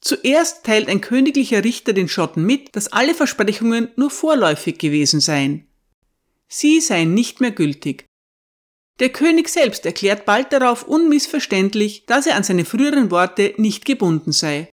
Zuerst 0.00 0.64
teilt 0.64 0.88
ein 0.88 1.00
königlicher 1.00 1.62
Richter 1.62 1.92
den 1.92 2.08
Schotten 2.08 2.44
mit, 2.46 2.74
dass 2.74 2.90
alle 2.90 3.14
Versprechungen 3.14 3.90
nur 3.96 4.10
vorläufig 4.10 4.78
gewesen 4.78 5.20
seien. 5.20 5.66
Sie 6.48 6.80
seien 6.80 7.12
nicht 7.12 7.40
mehr 7.40 7.50
gültig. 7.50 8.06
Der 9.00 9.10
König 9.10 9.48
selbst 9.48 9.84
erklärt 9.86 10.24
bald 10.24 10.52
darauf 10.52 10.84
unmissverständlich, 10.84 12.06
dass 12.06 12.26
er 12.26 12.36
an 12.36 12.44
seine 12.44 12.64
früheren 12.64 13.10
Worte 13.10 13.54
nicht 13.56 13.84
gebunden 13.84 14.32
sei. 14.32 14.70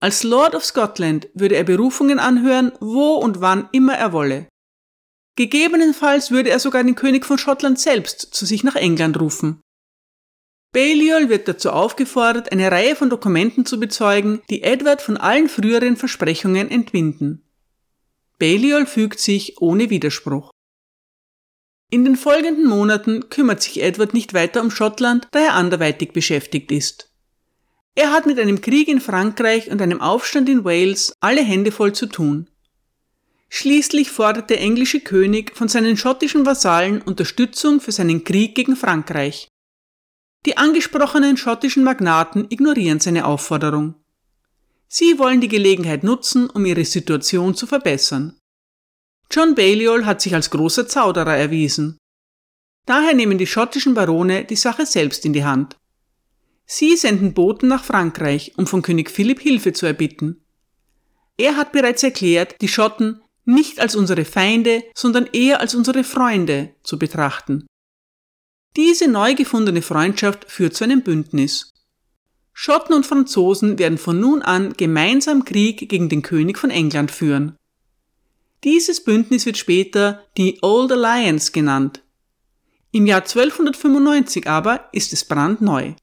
Als 0.00 0.22
Lord 0.22 0.54
of 0.54 0.64
Scotland 0.64 1.28
würde 1.34 1.56
er 1.56 1.64
Berufungen 1.64 2.18
anhören, 2.18 2.72
wo 2.80 3.14
und 3.14 3.40
wann 3.40 3.68
immer 3.72 3.94
er 3.94 4.12
wolle. 4.12 4.48
Gegebenenfalls 5.38 6.32
würde 6.32 6.50
er 6.50 6.58
sogar 6.58 6.82
den 6.82 6.96
König 6.96 7.24
von 7.24 7.38
Schottland 7.38 7.78
selbst 7.78 8.34
zu 8.34 8.44
sich 8.44 8.64
nach 8.64 8.74
England 8.74 9.20
rufen. 9.20 9.60
Balliol 10.72 11.28
wird 11.28 11.46
dazu 11.46 11.70
aufgefordert, 11.70 12.50
eine 12.50 12.72
Reihe 12.72 12.96
von 12.96 13.08
Dokumenten 13.08 13.64
zu 13.64 13.78
bezeugen, 13.78 14.42
die 14.50 14.64
Edward 14.64 15.00
von 15.00 15.16
allen 15.16 15.48
früheren 15.48 15.96
Versprechungen 15.96 16.68
entwinden. 16.68 17.48
Balliol 18.40 18.84
fügt 18.84 19.20
sich 19.20 19.62
ohne 19.62 19.90
Widerspruch. 19.90 20.50
In 21.88 22.04
den 22.04 22.16
folgenden 22.16 22.66
Monaten 22.66 23.30
kümmert 23.30 23.62
sich 23.62 23.80
Edward 23.80 24.14
nicht 24.14 24.34
weiter 24.34 24.60
um 24.60 24.72
Schottland, 24.72 25.28
da 25.30 25.38
er 25.38 25.54
anderweitig 25.54 26.12
beschäftigt 26.12 26.72
ist. 26.72 27.12
Er 27.94 28.10
hat 28.10 28.26
mit 28.26 28.40
einem 28.40 28.60
Krieg 28.60 28.88
in 28.88 29.00
Frankreich 29.00 29.70
und 29.70 29.80
einem 29.80 30.00
Aufstand 30.00 30.48
in 30.48 30.64
Wales 30.64 31.12
alle 31.20 31.44
Hände 31.44 31.70
voll 31.70 31.92
zu 31.92 32.06
tun. 32.06 32.50
Schließlich 33.50 34.10
fordert 34.10 34.50
der 34.50 34.60
englische 34.60 35.00
König 35.00 35.56
von 35.56 35.68
seinen 35.68 35.96
schottischen 35.96 36.44
Vasallen 36.44 37.02
Unterstützung 37.02 37.80
für 37.80 37.92
seinen 37.92 38.24
Krieg 38.24 38.54
gegen 38.54 38.76
Frankreich. 38.76 39.48
Die 40.46 40.56
angesprochenen 40.56 41.36
schottischen 41.36 41.82
Magnaten 41.82 42.46
ignorieren 42.50 43.00
seine 43.00 43.24
Aufforderung. 43.24 43.94
Sie 44.86 45.18
wollen 45.18 45.40
die 45.40 45.48
Gelegenheit 45.48 46.04
nutzen, 46.04 46.48
um 46.48 46.64
ihre 46.64 46.84
Situation 46.84 47.54
zu 47.54 47.66
verbessern. 47.66 48.38
John 49.30 49.54
Balliol 49.54 50.06
hat 50.06 50.22
sich 50.22 50.34
als 50.34 50.50
großer 50.50 50.88
Zauderer 50.88 51.36
erwiesen. 51.36 51.98
Daher 52.86 53.12
nehmen 53.12 53.36
die 53.36 53.46
schottischen 53.46 53.92
Barone 53.92 54.44
die 54.44 54.56
Sache 54.56 54.86
selbst 54.86 55.26
in 55.26 55.34
die 55.34 55.44
Hand. 55.44 55.76
Sie 56.64 56.96
senden 56.96 57.34
Boten 57.34 57.68
nach 57.68 57.84
Frankreich, 57.84 58.52
um 58.56 58.66
von 58.66 58.80
König 58.80 59.10
Philipp 59.10 59.40
Hilfe 59.40 59.74
zu 59.74 59.84
erbitten. 59.84 60.42
Er 61.36 61.56
hat 61.56 61.72
bereits 61.72 62.02
erklärt, 62.02 62.56
die 62.60 62.68
Schotten 62.68 63.20
nicht 63.48 63.80
als 63.80 63.96
unsere 63.96 64.26
Feinde, 64.26 64.84
sondern 64.94 65.26
eher 65.32 65.60
als 65.60 65.74
unsere 65.74 66.04
Freunde 66.04 66.74
zu 66.82 66.98
betrachten. 66.98 67.66
Diese 68.76 69.08
neu 69.08 69.34
gefundene 69.34 69.80
Freundschaft 69.80 70.44
führt 70.50 70.74
zu 70.74 70.84
einem 70.84 71.02
Bündnis. 71.02 71.72
Schotten 72.52 72.94
und 72.94 73.06
Franzosen 73.06 73.78
werden 73.78 73.96
von 73.96 74.20
nun 74.20 74.42
an 74.42 74.74
gemeinsam 74.76 75.44
Krieg 75.44 75.88
gegen 75.88 76.10
den 76.10 76.22
König 76.22 76.58
von 76.58 76.70
England 76.70 77.10
führen. 77.10 77.56
Dieses 78.64 79.02
Bündnis 79.02 79.46
wird 79.46 79.56
später 79.56 80.26
die 80.36 80.58
Old 80.60 80.92
Alliance 80.92 81.50
genannt. 81.52 82.02
Im 82.90 83.06
Jahr 83.06 83.22
1295 83.22 84.46
aber 84.46 84.88
ist 84.92 85.12
es 85.12 85.24
brandneu. 85.24 85.94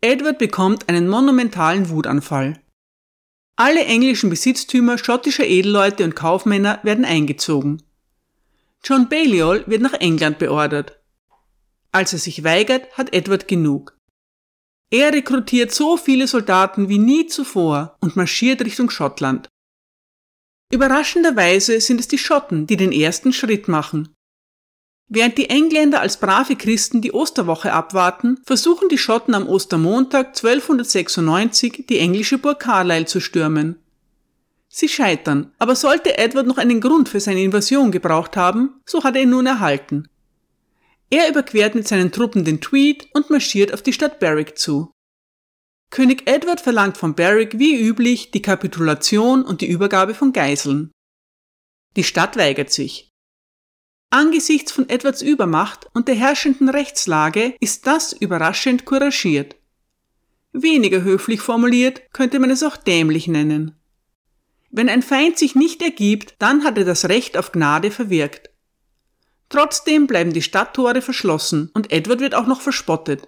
Edward 0.00 0.38
bekommt 0.38 0.88
einen 0.88 1.08
monumentalen 1.08 1.90
Wutanfall. 1.90 2.63
Alle 3.56 3.84
englischen 3.84 4.30
Besitztümer 4.30 4.98
schottischer 4.98 5.46
Edelleute 5.46 6.02
und 6.04 6.16
Kaufmänner 6.16 6.80
werden 6.82 7.04
eingezogen. 7.04 7.82
John 8.82 9.08
Balliol 9.08 9.64
wird 9.66 9.80
nach 9.80 9.94
England 9.94 10.38
beordert. 10.38 11.00
Als 11.92 12.12
er 12.12 12.18
sich 12.18 12.42
weigert, 12.42 12.92
hat 12.98 13.14
Edward 13.14 13.46
genug. 13.46 13.96
Er 14.90 15.12
rekrutiert 15.12 15.72
so 15.72 15.96
viele 15.96 16.26
Soldaten 16.26 16.88
wie 16.88 16.98
nie 16.98 17.26
zuvor 17.26 17.96
und 18.00 18.16
marschiert 18.16 18.62
Richtung 18.64 18.90
Schottland. 18.90 19.48
Überraschenderweise 20.72 21.80
sind 21.80 22.00
es 22.00 22.08
die 22.08 22.18
Schotten, 22.18 22.66
die 22.66 22.76
den 22.76 22.92
ersten 22.92 23.32
Schritt 23.32 23.68
machen. 23.68 24.13
Während 25.08 25.36
die 25.36 25.50
Engländer 25.50 26.00
als 26.00 26.18
brave 26.18 26.56
Christen 26.56 27.02
die 27.02 27.12
Osterwoche 27.12 27.72
abwarten, 27.72 28.40
versuchen 28.44 28.88
die 28.88 28.98
Schotten 28.98 29.34
am 29.34 29.46
Ostermontag 29.46 30.28
1296 30.28 31.84
die 31.88 31.98
englische 31.98 32.38
Burg 32.38 32.60
Carlisle 32.60 33.04
zu 33.04 33.20
stürmen. 33.20 33.76
Sie 34.68 34.88
scheitern, 34.88 35.52
aber 35.58 35.76
sollte 35.76 36.18
Edward 36.18 36.46
noch 36.46 36.58
einen 36.58 36.80
Grund 36.80 37.08
für 37.08 37.20
seine 37.20 37.42
Invasion 37.42 37.92
gebraucht 37.92 38.36
haben, 38.36 38.80
so 38.86 39.04
hat 39.04 39.14
er 39.14 39.22
ihn 39.22 39.30
nun 39.30 39.46
erhalten. 39.46 40.08
Er 41.10 41.28
überquert 41.28 41.76
mit 41.76 41.86
seinen 41.86 42.10
Truppen 42.10 42.44
den 42.44 42.60
Tweed 42.60 43.06
und 43.12 43.30
marschiert 43.30 43.72
auf 43.72 43.82
die 43.82 43.92
Stadt 43.92 44.18
Berwick 44.18 44.58
zu. 44.58 44.90
König 45.90 46.28
Edward 46.28 46.60
verlangt 46.60 46.96
von 46.96 47.14
Berwick 47.14 47.58
wie 47.58 47.80
üblich 47.80 48.32
die 48.32 48.42
Kapitulation 48.42 49.44
und 49.44 49.60
die 49.60 49.68
Übergabe 49.68 50.12
von 50.12 50.32
Geiseln. 50.32 50.90
Die 51.94 52.02
Stadt 52.02 52.36
weigert 52.36 52.72
sich. 52.72 53.13
Angesichts 54.14 54.70
von 54.70 54.88
Edwards 54.88 55.22
Übermacht 55.22 55.88
und 55.92 56.06
der 56.06 56.14
herrschenden 56.14 56.68
Rechtslage 56.68 57.56
ist 57.58 57.88
das 57.88 58.12
überraschend 58.12 58.84
couragiert. 58.84 59.56
Weniger 60.52 61.02
höflich 61.02 61.40
formuliert 61.40 62.00
könnte 62.12 62.38
man 62.38 62.50
es 62.50 62.62
auch 62.62 62.76
dämlich 62.76 63.26
nennen. 63.26 63.74
Wenn 64.70 64.88
ein 64.88 65.02
Feind 65.02 65.36
sich 65.36 65.56
nicht 65.56 65.82
ergibt, 65.82 66.36
dann 66.38 66.62
hat 66.62 66.78
er 66.78 66.84
das 66.84 67.08
Recht 67.08 67.36
auf 67.36 67.50
Gnade 67.50 67.90
verwirkt. 67.90 68.50
Trotzdem 69.48 70.06
bleiben 70.06 70.32
die 70.32 70.42
Stadttore 70.42 71.02
verschlossen 71.02 71.72
und 71.74 71.90
Edward 71.90 72.20
wird 72.20 72.36
auch 72.36 72.46
noch 72.46 72.60
verspottet. 72.60 73.26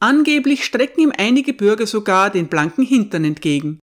Angeblich 0.00 0.64
strecken 0.64 1.02
ihm 1.02 1.12
einige 1.14 1.52
Bürger 1.52 1.86
sogar 1.86 2.30
den 2.30 2.48
blanken 2.48 2.86
Hintern 2.86 3.26
entgegen. 3.26 3.80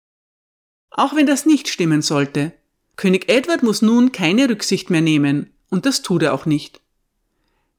Auch 0.90 1.14
wenn 1.14 1.26
das 1.26 1.46
nicht 1.46 1.68
stimmen 1.68 2.02
sollte, 2.02 2.52
König 2.96 3.28
Edward 3.28 3.62
muss 3.62 3.80
nun 3.80 4.10
keine 4.10 4.48
Rücksicht 4.48 4.90
mehr 4.90 5.00
nehmen, 5.00 5.53
und 5.74 5.86
das 5.86 6.02
tut 6.02 6.22
er 6.22 6.32
auch 6.34 6.46
nicht. 6.46 6.80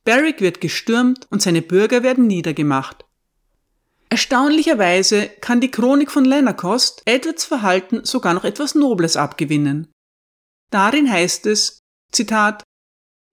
Berwick 0.04 0.42
wird 0.42 0.60
gestürmt 0.60 1.28
und 1.32 1.42
seine 1.42 1.62
Bürger 1.62 2.04
werden 2.04 2.28
niedergemacht. 2.28 3.06
Erstaunlicherweise 4.10 5.30
kann 5.40 5.62
die 5.62 5.72
Chronik 5.72 6.12
von 6.12 6.26
Lennerkost 6.26 7.02
Edwards 7.06 7.46
Verhalten 7.46 8.04
sogar 8.04 8.34
noch 8.34 8.44
etwas 8.44 8.76
Nobles 8.76 9.16
abgewinnen. 9.16 9.88
Darin 10.72 11.10
heißt 11.10 11.46
es, 11.46 11.80
Zitat, 12.12 12.64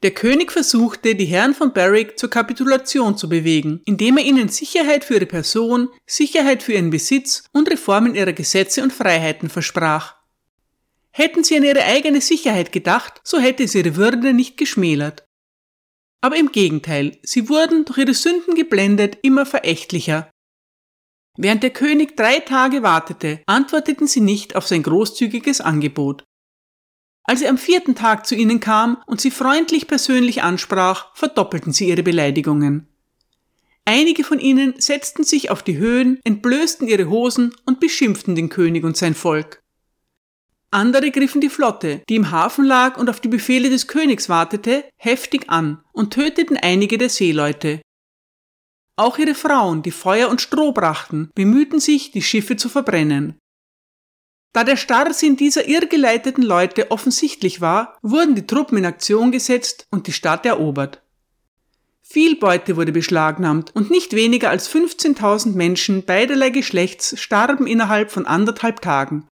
der 0.05 0.13
König 0.13 0.53
versuchte, 0.53 1.17
die 1.17 1.25
Herren 1.25 1.55
von 1.55 1.73
Berwick 1.73 2.21
zur 2.21 2.31
Kapitulation 2.31 3.17
zu 3.19 3.29
bewegen, 3.29 3.83
indem 3.85 4.17
er 4.17 4.25
ihnen 4.25 4.49
Sicherheit 4.49 5.05
für 5.05 5.15
ihre 5.15 5.27
Person, 5.27 5.89
Sicherheit 6.07 6.63
für 6.63 6.75
ihren 6.75 6.91
Besitz 6.91 7.45
und 7.53 7.69
Reformen 7.69 8.15
ihrer 8.15 8.33
Gesetze 8.33 8.83
und 8.85 8.93
Freiheiten 8.93 9.49
versprach. 9.49 10.22
Hätten 11.15 11.45
sie 11.45 11.57
an 11.57 11.65
ihre 11.65 11.85
eigene 11.85 12.21
Sicherheit 12.21 12.73
gedacht, 12.73 13.21
so 13.23 13.39
hätte 13.39 13.65
es 13.65 13.75
ihre 13.75 13.97
Würde 13.97 14.33
nicht 14.33 14.57
geschmälert. 14.57 15.25
Aber 16.23 16.37
im 16.37 16.53
Gegenteil, 16.53 17.19
sie 17.23 17.49
wurden 17.49 17.85
durch 17.85 17.99
ihre 17.99 18.15
Sünden 18.15 18.55
geblendet 18.55 19.19
immer 19.23 19.45
verächtlicher. 19.45 20.31
Während 21.37 21.63
der 21.63 21.71
König 21.71 22.17
drei 22.17 22.41
Tage 22.41 22.83
wartete, 22.83 23.43
antworteten 23.47 24.07
sie 24.07 24.21
nicht 24.21 24.55
auf 24.55 24.67
sein 24.67 24.83
großzügiges 24.83 25.61
Angebot. 25.61 26.25
Als 27.25 27.41
er 27.41 27.51
am 27.51 27.59
vierten 27.59 27.95
Tag 27.95 28.27
zu 28.27 28.35
ihnen 28.35 28.61
kam 28.61 29.03
und 29.07 29.21
sie 29.21 29.31
freundlich 29.31 29.87
persönlich 29.87 30.43
ansprach, 30.43 31.15
verdoppelten 31.15 31.73
sie 31.73 31.89
ihre 31.89 32.03
Beleidigungen. 32.03 32.89
Einige 33.85 34.25
von 34.25 34.39
ihnen 34.39 34.75
setzten 34.79 35.25
sich 35.25 35.51
auf 35.51 35.63
die 35.63 35.77
Höhen, 35.77 36.21
entblößten 36.25 36.87
ihre 36.87 37.09
Hosen 37.09 37.55
und 37.65 37.81
beschimpften 37.81 38.35
den 38.35 38.49
König 38.49 38.85
und 38.85 38.97
sein 38.97 39.15
Volk. 39.15 39.62
Andere 40.75 41.11
griffen 41.11 41.43
die 41.43 41.51
Flotte, 41.51 42.03
die 42.09 42.17
im 42.17 42.31
Hafen 42.31 42.65
lag 42.65 42.97
und 42.97 43.11
auf 43.11 43.21
die 43.21 43.29
Befehle 43.29 43.69
des 43.69 43.89
Königs 43.89 44.31
wartete, 44.31 44.85
heftig 44.97 45.51
an 45.51 45.85
und 45.93 46.15
töteten 46.15 46.57
einige 46.57 46.97
der 46.97 47.11
Seeleute. 47.11 47.83
Auch 48.97 49.19
ihre 49.19 49.35
Frauen, 49.35 49.83
die 49.83 49.91
Feuer 49.91 50.31
und 50.31 50.41
Stroh 50.41 50.73
brachten, 50.73 51.31
bemühten 51.35 51.79
sich, 51.79 52.11
die 52.11 52.23
Schiffe 52.23 52.57
zu 52.57 52.71
verbrennen. 52.71 53.39
Da 54.55 54.65
der 54.65 54.77
Starrsinn 54.79 55.37
dieser 55.37 55.69
irrgeleiteten 55.69 56.43
Leute 56.43 56.91
offensichtlich 56.91 57.61
war, 57.61 57.99
wurden 58.01 58.35
die 58.35 58.47
Truppen 58.47 58.79
in 58.79 58.87
Aktion 58.87 59.31
gesetzt 59.31 59.87
und 59.91 60.07
die 60.07 60.13
Stadt 60.13 60.47
erobert. 60.47 61.03
Viel 62.03 62.37
Beute 62.37 62.77
wurde 62.77 62.93
beschlagnahmt 62.93 63.75
und 63.75 63.91
nicht 63.91 64.15
weniger 64.15 64.49
als 64.49 64.71
15.000 64.71 65.55
Menschen 65.55 66.05
beiderlei 66.05 66.51
Geschlechts 66.51 67.21
starben 67.21 67.67
innerhalb 67.67 68.11
von 68.11 68.27
anderthalb 68.27 68.81
Tagen. 68.81 69.29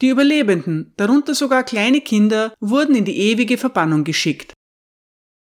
Die 0.00 0.08
Überlebenden, 0.08 0.92
darunter 0.96 1.34
sogar 1.34 1.64
kleine 1.64 2.00
Kinder, 2.00 2.54
wurden 2.60 2.94
in 2.94 3.04
die 3.04 3.18
ewige 3.18 3.58
Verbannung 3.58 4.04
geschickt. 4.04 4.54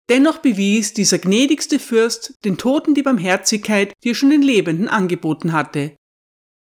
Dennoch 0.09 0.37
bewies 0.37 0.93
dieser 0.93 1.17
gnädigste 1.17 1.79
Fürst 1.79 2.35
den 2.45 2.57
Toten 2.57 2.93
die 2.93 3.01
Barmherzigkeit, 3.01 3.93
die 4.03 4.11
er 4.11 4.15
schon 4.15 4.29
den 4.29 4.43
Lebenden 4.43 4.87
angeboten 4.87 5.51
hatte. 5.51 5.95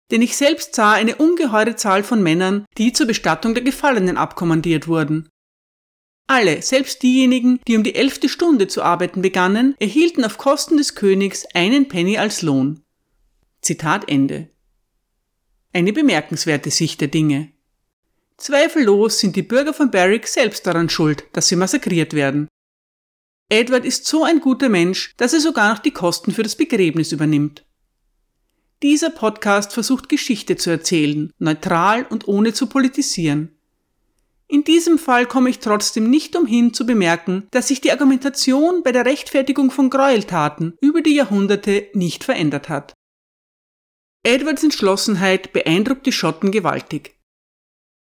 Denn 0.10 0.24
ich 0.24 0.36
selbst 0.36 0.74
sah 0.74 0.94
eine 0.94 1.18
ungeheure 1.18 1.76
Zahl 1.76 2.04
von 2.04 2.24
Männern, 2.24 2.66
die 2.80 2.92
zur 2.92 3.06
Bestattung 3.06 3.54
der 3.54 3.64
Gefallenen 3.64 4.18
abkommandiert 4.18 4.88
wurden. 4.88 5.30
Alle, 6.26 6.64
selbst 6.64 7.04
diejenigen, 7.04 7.60
die 7.68 7.78
um 7.78 7.84
die 7.84 7.94
elfte 7.94 8.30
Stunde 8.30 8.68
zu 8.68 8.82
arbeiten 8.82 9.22
begannen, 9.22 9.76
erhielten 9.80 10.24
auf 10.24 10.40
Kosten 10.40 10.78
des 10.78 10.96
Königs 10.96 11.46
einen 11.54 11.88
Penny 11.88 12.18
als 12.18 12.42
Lohn. 12.42 12.82
Zitat 13.62 14.10
Ende. 14.10 14.50
Eine 15.74 15.94
bemerkenswerte 15.94 16.72
Sicht 16.72 17.02
der 17.02 17.10
Dinge. 17.10 17.52
Zweifellos 18.40 19.20
sind 19.20 19.36
die 19.36 19.44
Bürger 19.44 19.74
von 19.74 19.92
Berwick 19.92 20.28
selbst 20.28 20.66
daran 20.66 20.90
schuld, 20.90 21.26
dass 21.34 21.50
sie 21.50 21.56
massakriert 21.56 22.14
werden. 22.14 22.48
Edward 23.50 23.84
ist 23.84 24.06
so 24.06 24.24
ein 24.24 24.40
guter 24.40 24.70
Mensch, 24.70 25.14
dass 25.18 25.34
er 25.34 25.40
sogar 25.40 25.74
noch 25.74 25.80
die 25.80 25.92
Kosten 25.92 26.32
für 26.32 26.44
das 26.44 26.56
Begräbnis 26.56 27.12
übernimmt. 27.12 27.66
Dieser 28.82 29.10
Podcast 29.10 29.74
versucht 29.74 30.08
Geschichte 30.08 30.56
zu 30.56 30.70
erzählen, 30.70 31.34
neutral 31.38 32.06
und 32.10 32.28
ohne 32.28 32.54
zu 32.54 32.68
politisieren. 32.68 33.58
In 34.48 34.64
diesem 34.64 34.98
Fall 34.98 35.26
komme 35.26 35.50
ich 35.50 35.60
trotzdem 35.60 36.10
nicht 36.10 36.36
umhin 36.36 36.74
zu 36.74 36.86
bemerken, 36.86 37.48
dass 37.52 37.68
sich 37.68 37.82
die 37.82 37.92
Argumentation 37.92 38.84
bei 38.84 38.92
der 38.92 39.06
Rechtfertigung 39.06 39.70
von 39.70 39.90
Gräueltaten 39.90 40.78
über 40.80 41.02
die 41.02 41.16
Jahrhunderte 41.16 41.88
nicht 41.94 42.24
verändert 42.24 42.70
hat. 42.70 42.94
Edwards 44.24 44.64
Entschlossenheit 44.64 45.54
beeindruckt 45.54 46.06
die 46.06 46.12
Schotten 46.12 46.52
gewaltig. 46.52 47.19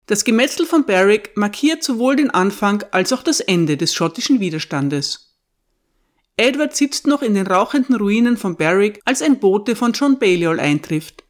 Das 0.09 0.23
Gemetzel 0.23 0.65
von 0.65 0.85
Berwick 0.85 1.37
markiert 1.37 1.83
sowohl 1.83 2.15
den 2.15 2.31
Anfang 2.31 2.83
als 2.89 3.13
auch 3.13 3.21
das 3.21 3.41
Ende 3.41 3.77
des 3.77 3.93
schottischen 3.93 4.39
Widerstandes. 4.39 5.37
Edward 6.35 6.75
sitzt 6.75 7.05
noch 7.05 7.21
in 7.21 7.35
den 7.35 7.45
rauchenden 7.45 7.95
Ruinen 7.95 8.35
von 8.35 8.55
Berwick, 8.55 9.01
als 9.05 9.21
ein 9.21 9.39
Bote 9.39 9.75
von 9.75 9.91
John 9.91 10.17
Balliol 10.17 10.59
eintrifft. 10.59 11.25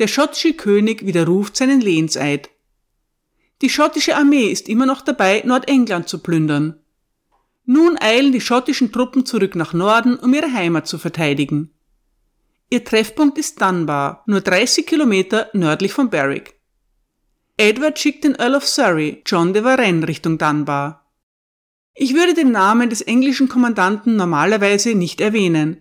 Der 0.00 0.08
schottische 0.08 0.54
König 0.54 1.06
widerruft 1.06 1.56
seinen 1.56 1.80
Lehnseid. 1.80 2.50
Die 3.62 3.70
schottische 3.70 4.16
Armee 4.16 4.48
ist 4.48 4.68
immer 4.68 4.86
noch 4.86 5.02
dabei, 5.02 5.44
Nordengland 5.46 6.08
zu 6.08 6.18
plündern. 6.18 6.80
Nun 7.64 7.96
eilen 8.00 8.32
die 8.32 8.40
schottischen 8.40 8.90
Truppen 8.90 9.24
zurück 9.24 9.54
nach 9.54 9.72
Norden, 9.72 10.16
um 10.16 10.34
ihre 10.34 10.52
Heimat 10.52 10.88
zu 10.88 10.98
verteidigen. 10.98 11.70
Ihr 12.70 12.82
Treffpunkt 12.82 13.38
ist 13.38 13.62
Dunbar, 13.62 14.24
nur 14.26 14.40
30 14.40 14.84
Kilometer 14.84 15.48
nördlich 15.52 15.92
von 15.92 16.10
Berwick. 16.10 16.54
Edward 17.56 17.98
schickt 18.00 18.24
den 18.24 18.34
Earl 18.34 18.56
of 18.56 18.66
Surrey, 18.66 19.22
John 19.24 19.52
de 19.52 19.62
Varenne, 19.62 20.08
Richtung 20.08 20.38
Dunbar. 20.38 21.08
Ich 21.94 22.12
würde 22.14 22.34
den 22.34 22.50
Namen 22.50 22.90
des 22.90 23.00
englischen 23.00 23.48
Kommandanten 23.48 24.16
normalerweise 24.16 24.96
nicht 24.96 25.20
erwähnen. 25.20 25.80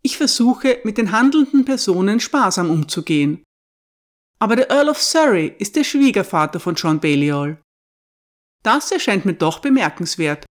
Ich 0.00 0.16
versuche, 0.16 0.78
mit 0.84 0.96
den 0.96 1.12
handelnden 1.12 1.66
Personen 1.66 2.18
sparsam 2.20 2.70
umzugehen. 2.70 3.42
Aber 4.38 4.56
der 4.56 4.70
Earl 4.70 4.88
of 4.88 5.02
Surrey 5.02 5.54
ist 5.58 5.76
der 5.76 5.84
Schwiegervater 5.84 6.58
von 6.58 6.74
John 6.74 6.98
Balliol. 6.98 7.58
Das 8.62 8.90
erscheint 8.90 9.26
mir 9.26 9.34
doch 9.34 9.58
bemerkenswert. 9.58 10.46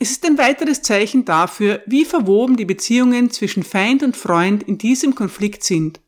Es 0.00 0.10
ist 0.10 0.24
ein 0.24 0.38
weiteres 0.38 0.82
Zeichen 0.82 1.24
dafür, 1.24 1.82
wie 1.86 2.04
verwoben 2.04 2.56
die 2.56 2.64
Beziehungen 2.64 3.30
zwischen 3.30 3.62
Feind 3.62 4.02
und 4.02 4.16
Freund 4.16 4.64
in 4.64 4.78
diesem 4.78 5.14
Konflikt 5.14 5.62
sind. 5.62 6.00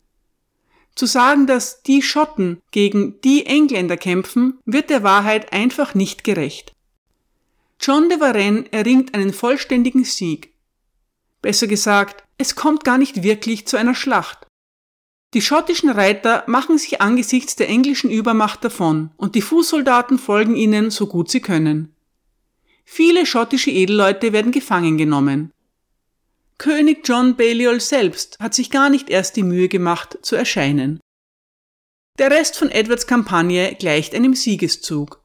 Zu 0.94 1.06
sagen, 1.06 1.46
dass 1.46 1.82
die 1.82 2.02
Schotten 2.02 2.60
gegen 2.70 3.20
die 3.22 3.46
Engländer 3.46 3.96
kämpfen, 3.96 4.58
wird 4.64 4.90
der 4.90 5.02
Wahrheit 5.02 5.52
einfach 5.52 5.94
nicht 5.94 6.24
gerecht. 6.24 6.72
John 7.80 8.08
de 8.08 8.20
Varenne 8.20 8.64
erringt 8.72 9.14
einen 9.14 9.32
vollständigen 9.32 10.04
Sieg. 10.04 10.52
Besser 11.40 11.66
gesagt, 11.66 12.24
es 12.36 12.54
kommt 12.54 12.84
gar 12.84 12.98
nicht 12.98 13.22
wirklich 13.22 13.66
zu 13.66 13.76
einer 13.76 13.94
Schlacht. 13.94 14.46
Die 15.32 15.40
schottischen 15.40 15.88
Reiter 15.88 16.42
machen 16.46 16.76
sich 16.76 17.00
angesichts 17.00 17.54
der 17.54 17.68
englischen 17.68 18.10
Übermacht 18.10 18.64
davon 18.64 19.10
und 19.16 19.34
die 19.34 19.42
Fußsoldaten 19.42 20.18
folgen 20.18 20.56
ihnen 20.56 20.90
so 20.90 21.06
gut 21.06 21.30
sie 21.30 21.40
können. 21.40 21.94
Viele 22.84 23.24
schottische 23.24 23.70
Edelleute 23.70 24.32
werden 24.32 24.50
gefangen 24.50 24.98
genommen. 24.98 25.52
König 26.60 27.08
John 27.08 27.36
Balliol 27.36 27.80
selbst 27.80 28.36
hat 28.38 28.52
sich 28.52 28.70
gar 28.70 28.90
nicht 28.90 29.08
erst 29.08 29.34
die 29.36 29.42
Mühe 29.42 29.70
gemacht, 29.70 30.18
zu 30.20 30.36
erscheinen. 30.36 31.00
Der 32.18 32.30
Rest 32.30 32.58
von 32.58 32.70
Edwards 32.70 33.06
Kampagne 33.06 33.74
gleicht 33.76 34.14
einem 34.14 34.34
Siegeszug. 34.34 35.24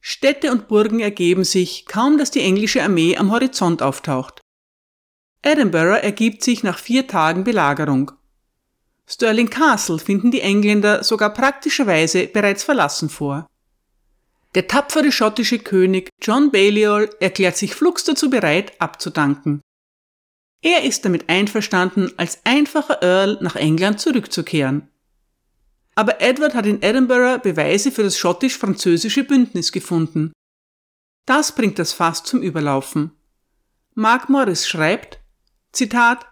Städte 0.00 0.52
und 0.52 0.68
Burgen 0.68 1.00
ergeben 1.00 1.42
sich, 1.42 1.86
kaum 1.86 2.16
dass 2.16 2.30
die 2.30 2.42
englische 2.42 2.80
Armee 2.80 3.16
am 3.16 3.32
Horizont 3.32 3.82
auftaucht. 3.82 4.40
Edinburgh 5.42 6.00
ergibt 6.00 6.44
sich 6.44 6.62
nach 6.62 6.78
vier 6.78 7.08
Tagen 7.08 7.42
Belagerung. 7.42 8.12
Stirling 9.08 9.50
Castle 9.50 9.98
finden 9.98 10.30
die 10.30 10.42
Engländer 10.42 11.02
sogar 11.02 11.34
praktischerweise 11.34 12.28
bereits 12.28 12.62
verlassen 12.62 13.08
vor. 13.08 13.48
Der 14.54 14.68
tapfere 14.68 15.10
schottische 15.10 15.58
König 15.58 16.08
John 16.20 16.52
Balliol 16.52 17.10
erklärt 17.18 17.56
sich 17.56 17.74
flugs 17.74 18.04
dazu 18.04 18.30
bereit, 18.30 18.80
abzudanken. 18.80 19.60
Er 20.62 20.84
ist 20.84 21.04
damit 21.04 21.28
einverstanden, 21.28 22.12
als 22.16 22.40
einfacher 22.44 23.02
Earl 23.02 23.38
nach 23.40 23.56
England 23.56 24.00
zurückzukehren. 24.00 24.88
Aber 25.94 26.20
Edward 26.20 26.54
hat 26.54 26.66
in 26.66 26.80
Edinburgh 26.80 27.38
Beweise 27.42 27.90
für 27.90 28.04
das 28.04 28.16
schottisch-französische 28.16 29.24
Bündnis 29.24 29.72
gefunden. 29.72 30.32
Das 31.26 31.54
bringt 31.54 31.78
das 31.78 31.92
Fass 31.92 32.22
zum 32.22 32.42
Überlaufen. 32.42 33.10
Mark 33.94 34.28
Morris 34.28 34.66
schreibt, 34.66 35.20
Zitat, 35.72 36.26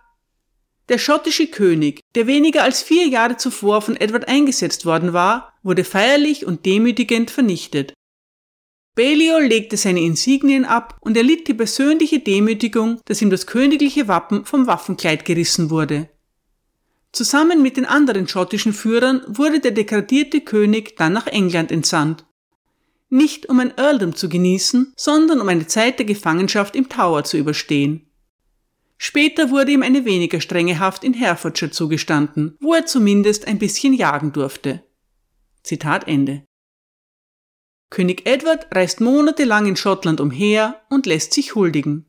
der 0.89 0.99
schottische 0.99 1.49
König, 1.49 2.01
der 2.15 2.27
weniger 2.27 2.63
als 2.63 2.83
vier 2.83 3.07
Jahre 3.07 3.37
zuvor 3.37 3.83
von 3.83 3.97
Edward 3.97 4.29
eingesetzt 4.29 4.87
worden 4.87 5.13
war, 5.13 5.53
wurde 5.63 5.85
feierlich 5.85 6.47
und 6.47 6.67
demütigend 6.67 7.31
vernichtet. 7.31 7.93
Balliol 8.95 9.45
legte 9.45 9.77
seine 9.77 10.01
Insignien 10.01 10.65
ab 10.65 10.99
und 11.01 11.17
erlitt 11.17 11.49
die 11.49 11.55
persönliche 11.55 12.21
Demütigung, 12.21 13.01
dass 13.05 13.23
ihm 13.23 13.31
das 13.31 13.47
königliche 13.47 14.09
Wappen 14.09 14.45
vom 14.45 14.67
Waffenkleid 14.67 15.25
gerissen 15.25 15.71
wurde. 15.71 16.09
Zusammen 17.13 17.63
mit 17.63 17.77
den 17.77 17.87
anderen 17.87 18.29
schottischen 18.29 18.73
Führern 18.73 19.23
wurde 19.27 19.61
der 19.61 19.73
degradierte 19.73 20.41
König 20.41 20.97
dann 20.97 21.13
nach 21.13 21.27
England 21.27 21.73
entsandt. 21.73 22.25
Nicht 23.09 23.49
um 23.49 23.59
ein 23.59 23.77
Earldom 23.77 24.15
zu 24.15 24.29
genießen, 24.29 24.93
sondern 24.97 25.41
um 25.41 25.49
eine 25.49 25.67
Zeit 25.67 25.99
der 25.99 26.07
Gefangenschaft 26.07 26.77
im 26.77 26.89
Tower 26.89 27.25
zu 27.25 27.37
überstehen. 27.37 28.07
Später 28.99 29.51
wurde 29.51 29.73
ihm 29.73 29.83
eine 29.83 30.05
weniger 30.05 30.41
strenge 30.41 30.79
Haft 30.79 31.05
in 31.05 31.15
Herefordshire 31.15 31.71
zugestanden, 31.71 32.57
wo 32.61 32.75
er 32.75 32.87
zumindest 32.87 33.49
ein 33.49 33.59
bisschen 33.59 33.95
jagen 33.95 34.33
durfte. 34.33 34.85
Zitat 35.63 36.07
Ende. 36.07 36.45
König 37.91 38.27
Edward 38.27 38.69
reist 38.75 39.01
monatelang 39.01 39.67
in 39.67 39.77
Schottland 39.77 40.21
umher 40.21 40.81
und 40.89 41.07
lässt 41.07 41.33
sich 41.35 41.55
huldigen. 41.57 42.07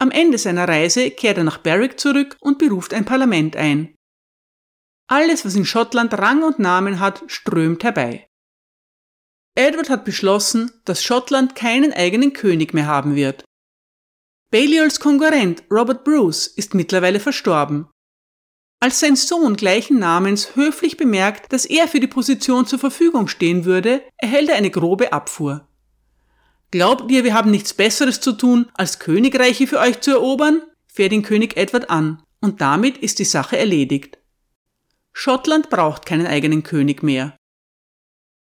Am 0.00 0.12
Ende 0.12 0.38
seiner 0.38 0.68
Reise 0.68 1.10
kehrt 1.10 1.38
er 1.38 1.44
nach 1.44 1.58
Berwick 1.58 1.98
zurück 1.98 2.36
und 2.40 2.58
beruft 2.58 2.94
ein 2.94 3.04
Parlament 3.04 3.56
ein. 3.56 3.96
Alles, 5.08 5.44
was 5.44 5.56
in 5.56 5.64
Schottland 5.64 6.14
Rang 6.14 6.44
und 6.44 6.60
Namen 6.60 7.00
hat, 7.00 7.24
strömt 7.26 7.82
herbei. 7.82 8.28
Edward 9.56 9.90
hat 9.90 10.04
beschlossen, 10.04 10.70
dass 10.84 11.02
Schottland 11.02 11.56
keinen 11.56 11.92
eigenen 11.92 12.32
König 12.32 12.74
mehr 12.74 12.86
haben 12.86 13.16
wird. 13.16 13.44
Balliols 14.52 15.00
Konkurrent 15.00 15.64
Robert 15.70 16.04
Bruce 16.04 16.46
ist 16.46 16.74
mittlerweile 16.74 17.18
verstorben. 17.18 17.90
Als 18.80 19.00
sein 19.00 19.16
Sohn 19.16 19.56
gleichen 19.56 19.98
Namens 19.98 20.54
höflich 20.54 20.96
bemerkt, 20.96 21.52
dass 21.52 21.64
er 21.64 21.88
für 21.88 21.98
die 21.98 22.06
Position 22.06 22.64
zur 22.66 22.78
Verfügung 22.78 23.26
stehen 23.26 23.64
würde, 23.64 24.02
erhält 24.16 24.50
er 24.50 24.56
eine 24.56 24.70
grobe 24.70 25.12
Abfuhr. 25.12 25.66
Glaubt 26.70 27.10
ihr, 27.10 27.24
wir 27.24 27.34
haben 27.34 27.50
nichts 27.50 27.74
Besseres 27.74 28.20
zu 28.20 28.32
tun, 28.32 28.70
als 28.74 28.98
Königreiche 28.98 29.66
für 29.66 29.80
euch 29.80 30.00
zu 30.00 30.12
erobern? 30.12 30.62
fährt 30.86 31.12
ihn 31.12 31.22
König 31.22 31.56
Edward 31.56 31.90
an, 31.90 32.22
und 32.40 32.60
damit 32.60 32.98
ist 32.98 33.18
die 33.18 33.24
Sache 33.24 33.56
erledigt. 33.56 34.18
Schottland 35.12 35.70
braucht 35.70 36.06
keinen 36.06 36.26
eigenen 36.26 36.62
König 36.62 37.02
mehr. 37.02 37.36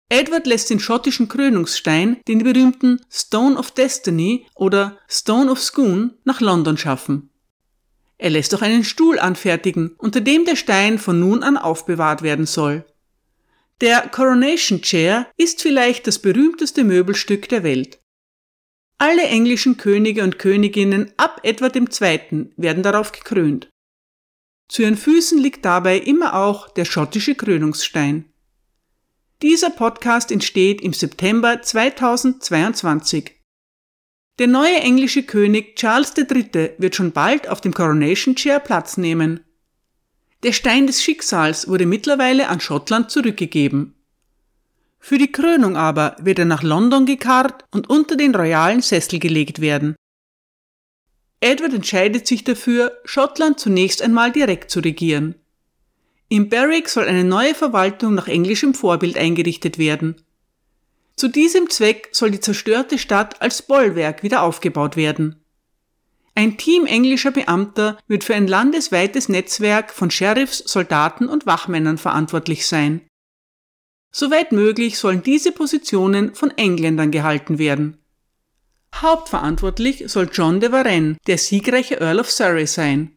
Edward 0.09 0.47
lässt 0.47 0.71
den 0.71 0.79
schottischen 0.79 1.27
Krönungsstein, 1.27 2.21
den 2.29 2.45
berühmten 2.45 3.01
Stone 3.11 3.59
of 3.59 3.73
Destiny 3.73 4.47
oder 4.55 4.99
Stone 5.09 5.51
of 5.51 5.61
Scone, 5.61 6.15
nach 6.25 6.41
London 6.41 6.77
schaffen. 6.77 7.32
Er 8.23 8.31
lässt 8.31 8.55
auch 8.55 8.63
einen 8.63 8.85
Stuhl 8.85 9.19
anfertigen, 9.19 9.97
unter 9.99 10.21
dem 10.21 10.45
der 10.45 10.55
Stein 10.55 11.01
von 11.01 11.19
nun 11.19 11.43
an 11.43 11.57
aufbewahrt 11.57 12.23
werden 12.23 12.47
soll. 12.47 12.85
Der 13.81 14.03
Coronation 14.03 14.81
Chair 14.81 15.27
ist 15.37 15.61
vielleicht 15.61 16.07
das 16.07 16.21
berühmteste 16.21 16.85
Möbelstück 16.85 17.49
der 17.49 17.65
Welt. 17.65 17.99
Alle 18.97 19.25
englischen 19.25 19.77
Könige 19.77 20.23
und 20.23 20.39
Königinnen 20.39 21.11
ab 21.17 21.41
Edward 21.43 21.75
II. 21.75 22.51
werden 22.57 22.85
darauf 22.85 23.11
gekrönt. 23.11 23.69
Zu 24.69 24.83
ihren 24.83 24.97
Füßen 24.97 25.39
liegt 25.41 25.65
dabei 25.65 25.99
immer 25.99 26.35
auch 26.35 26.69
der 26.69 26.85
schottische 26.85 27.35
Krönungsstein. 27.35 28.33
Dieser 29.43 29.71
Podcast 29.71 30.31
entsteht 30.31 30.81
im 30.81 30.93
September 30.93 31.61
2022. 31.61 33.42
Der 34.39 34.47
neue 34.47 34.81
englische 34.81 35.25
König 35.25 35.77
Charles 35.77 36.15
III. 36.17 36.71
wird 36.79 36.97
schon 36.97 37.13
bald 37.13 37.49
auf 37.49 37.61
dem 37.61 37.75
Coronation 37.75 38.35
Chair 38.35 38.61
Platz 38.61 38.97
nehmen. 38.97 39.41
Der 40.43 40.53
Stein 40.53 40.87
des 40.87 41.03
Schicksals 41.03 41.69
wurde 41.69 41.87
mittlerweile 41.87 42.49
an 42.49 42.61
Schottland 42.61 43.11
zurückgegeben. 43.11 43.95
Für 44.99 45.19
die 45.19 45.31
Krönung 45.31 45.77
aber 45.77 46.17
wird 46.21 46.39
er 46.39 46.45
nach 46.47 46.63
London 46.63 47.07
gekarrt 47.07 47.65
und 47.73 47.91
unter 47.91 48.17
den 48.17 48.35
royalen 48.35 48.83
Sessel 48.83 49.19
gelegt 49.19 49.61
werden. 49.61 49.97
Edward 51.41 51.75
entscheidet 51.75 52.27
sich 52.27 52.45
dafür, 52.45 52.93
Schottland 53.05 53.61
zunächst 53.61 54.01
einmal 54.01 54.33
direkt 54.33 54.71
zu 54.71 54.81
regieren. 54.81 55.35
Im 56.29 56.49
Berwick 56.49 56.89
soll 56.89 57.05
eine 57.09 57.25
neue 57.25 57.55
Verwaltung 57.55 58.15
nach 58.15 58.29
englischem 58.29 58.75
Vorbild 58.75 59.19
eingerichtet 59.19 59.77
werden. 59.77 60.17
Zu 61.23 61.29
diesem 61.29 61.71
Zweck 61.71 62.09
soll 62.11 62.33
die 62.33 62.41
zerstörte 62.41 62.99
Stadt 62.99 63.41
als 63.41 63.63
Bollwerk 63.63 64.25
wieder 64.25 64.43
aufgebaut 64.43 64.97
werden. 64.97 65.37
Ein 66.35 66.59
Team 66.59 66.85
englischer 66.85 67.31
Beamter 67.31 67.97
wird 68.09 68.25
für 68.25 68.35
ein 68.35 68.49
landesweites 68.49 69.29
Netzwerk 69.29 69.93
von 69.93 70.11
Sheriffs, 70.11 70.59
Soldaten 70.67 71.29
und 71.29 71.47
Wachmännern 71.47 71.97
verantwortlich 71.97 72.67
sein. 72.67 73.03
Soweit 74.11 74.51
möglich 74.51 74.99
sollen 74.99 75.23
diese 75.23 75.53
Positionen 75.53 76.35
von 76.35 76.51
Engländern 76.59 77.13
gehalten 77.13 77.61
werden. 77.61 77.99
Hauptverantwortlich 78.93 80.03
soll 80.09 80.29
John 80.33 80.59
de 80.59 80.73
Varenne, 80.73 81.19
der 81.29 81.39
siegreiche 81.39 82.01
Earl 82.01 82.19
of 82.19 82.33
Surrey, 82.33 82.67
sein. 82.67 83.17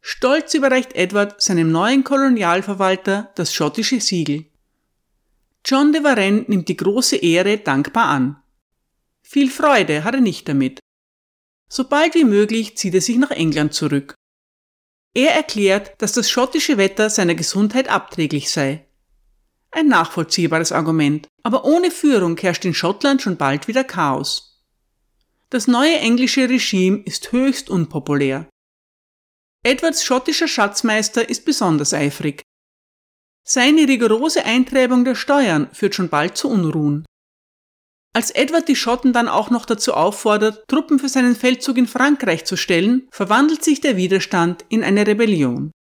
Stolz 0.00 0.52
überreicht 0.52 0.96
Edward 0.96 1.40
seinem 1.40 1.70
neuen 1.70 2.02
Kolonialverwalter 2.02 3.30
das 3.36 3.54
schottische 3.54 4.00
Siegel. 4.00 4.46
John 5.66 5.92
de 5.92 6.02
Varenne 6.02 6.44
nimmt 6.48 6.68
die 6.68 6.76
große 6.76 7.16
Ehre 7.16 7.58
dankbar 7.58 8.08
an. 8.08 8.42
Viel 9.22 9.50
Freude 9.50 10.04
hat 10.04 10.14
er 10.14 10.20
nicht 10.20 10.46
damit. 10.48 10.80
Sobald 11.70 12.14
wie 12.14 12.24
möglich 12.24 12.76
zieht 12.76 12.94
er 12.94 13.00
sich 13.00 13.16
nach 13.16 13.30
England 13.30 13.72
zurück. 13.72 14.14
Er 15.14 15.34
erklärt, 15.34 15.94
dass 16.02 16.12
das 16.12 16.28
schottische 16.28 16.76
Wetter 16.76 17.08
seiner 17.08 17.34
Gesundheit 17.34 17.88
abträglich 17.88 18.50
sei. 18.50 18.86
Ein 19.70 19.88
nachvollziehbares 19.88 20.70
Argument, 20.70 21.28
aber 21.42 21.64
ohne 21.64 21.90
Führung 21.90 22.36
herrscht 22.36 22.64
in 22.64 22.74
Schottland 22.74 23.22
schon 23.22 23.36
bald 23.36 23.66
wieder 23.66 23.84
Chaos. 23.84 24.62
Das 25.50 25.66
neue 25.66 25.98
englische 25.98 26.48
Regime 26.48 27.02
ist 27.04 27.32
höchst 27.32 27.70
unpopulär. 27.70 28.48
Edwards 29.62 30.04
schottischer 30.04 30.48
Schatzmeister 30.48 31.28
ist 31.28 31.44
besonders 31.44 31.94
eifrig. 31.94 32.42
Seine 33.46 33.86
rigorose 33.86 34.44
Eintreibung 34.44 35.04
der 35.04 35.14
Steuern 35.14 35.68
führt 35.72 35.94
schon 35.94 36.08
bald 36.08 36.36
zu 36.38 36.48
Unruhen. 36.48 37.04
Als 38.14 38.30
Edward 38.30 38.68
die 38.68 38.76
Schotten 38.76 39.12
dann 39.12 39.28
auch 39.28 39.50
noch 39.50 39.66
dazu 39.66 39.92
auffordert, 39.92 40.66
Truppen 40.68 40.98
für 40.98 41.10
seinen 41.10 41.36
Feldzug 41.36 41.76
in 41.76 41.86
Frankreich 41.86 42.44
zu 42.46 42.56
stellen, 42.56 43.08
verwandelt 43.10 43.62
sich 43.62 43.80
der 43.80 43.96
Widerstand 43.96 44.64
in 44.68 44.82
eine 44.82 45.06
Rebellion. 45.06 45.72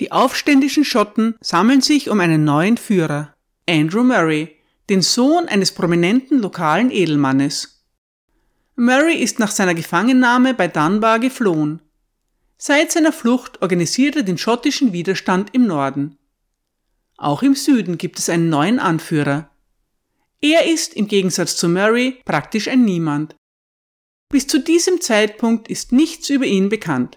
Die 0.00 0.12
aufständischen 0.12 0.84
Schotten 0.84 1.34
sammeln 1.40 1.80
sich 1.80 2.08
um 2.08 2.20
einen 2.20 2.44
neuen 2.44 2.76
Führer, 2.76 3.34
Andrew 3.68 4.04
Murray, 4.04 4.54
den 4.90 5.02
Sohn 5.02 5.48
eines 5.48 5.72
prominenten 5.72 6.40
lokalen 6.40 6.90
Edelmannes. 6.90 7.84
Murray 8.76 9.14
ist 9.14 9.38
nach 9.38 9.50
seiner 9.50 9.74
Gefangennahme 9.74 10.52
bei 10.52 10.68
Dunbar 10.68 11.18
geflohen. 11.18 11.80
Seit 12.58 12.92
seiner 12.92 13.12
Flucht 13.12 13.62
organisiert 13.62 14.16
er 14.16 14.22
den 14.24 14.38
schottischen 14.38 14.92
Widerstand 14.92 15.54
im 15.54 15.66
Norden. 15.66 16.18
Auch 17.16 17.42
im 17.42 17.54
Süden 17.54 17.98
gibt 17.98 18.18
es 18.18 18.28
einen 18.28 18.48
neuen 18.48 18.78
Anführer. 18.78 19.50
Er 20.40 20.66
ist 20.66 20.94
im 20.94 21.08
Gegensatz 21.08 21.56
zu 21.56 21.68
Murray 21.68 22.20
praktisch 22.24 22.68
ein 22.68 22.84
Niemand. 22.84 23.34
Bis 24.28 24.46
zu 24.46 24.58
diesem 24.58 25.00
Zeitpunkt 25.00 25.68
ist 25.68 25.92
nichts 25.92 26.28
über 26.28 26.44
ihn 26.44 26.68
bekannt. 26.68 27.14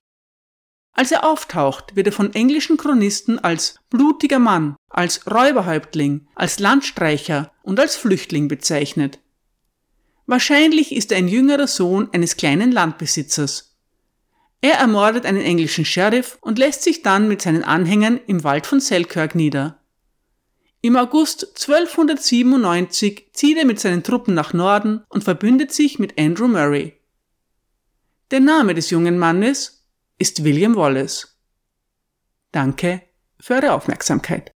Als 0.93 1.11
er 1.11 1.23
auftaucht, 1.25 1.95
wird 1.95 2.07
er 2.07 2.13
von 2.13 2.33
englischen 2.33 2.77
Chronisten 2.77 3.37
als 3.37 3.75
blutiger 3.89 4.39
Mann, 4.39 4.75
als 4.89 5.27
Räuberhäuptling, 5.29 6.27
als 6.35 6.59
Landstreicher 6.59 7.51
und 7.61 7.79
als 7.79 7.95
Flüchtling 7.95 8.47
bezeichnet. 8.47 9.19
Wahrscheinlich 10.25 10.91
ist 10.91 11.11
er 11.11 11.19
ein 11.19 11.27
jüngerer 11.27 11.67
Sohn 11.67 12.09
eines 12.13 12.35
kleinen 12.35 12.71
Landbesitzers. 12.71 13.77
Er 14.61 14.75
ermordet 14.75 15.25
einen 15.25 15.41
englischen 15.41 15.85
Sheriff 15.85 16.37
und 16.41 16.57
lässt 16.57 16.83
sich 16.83 17.03
dann 17.03 17.27
mit 17.27 17.41
seinen 17.41 17.63
Anhängern 17.63 18.19
im 18.25 18.43
Wald 18.43 18.65
von 18.65 18.79
Selkirk 18.79 19.35
nieder. 19.35 19.79
Im 20.81 20.95
August 20.95 21.43
1297 21.67 23.29
zieht 23.33 23.57
er 23.57 23.65
mit 23.65 23.79
seinen 23.79 24.03
Truppen 24.03 24.33
nach 24.33 24.53
Norden 24.53 25.03
und 25.09 25.23
verbündet 25.23 25.73
sich 25.73 25.99
mit 25.99 26.19
Andrew 26.19 26.47
Murray. 26.47 26.93
Der 28.31 28.39
Name 28.39 28.73
des 28.73 28.89
jungen 28.89 29.17
Mannes 29.17 29.85
ist 30.17 30.43
William 30.43 30.75
Wallace. 30.75 31.37
Danke 32.51 33.01
für 33.39 33.55
eure 33.55 33.73
Aufmerksamkeit. 33.73 34.51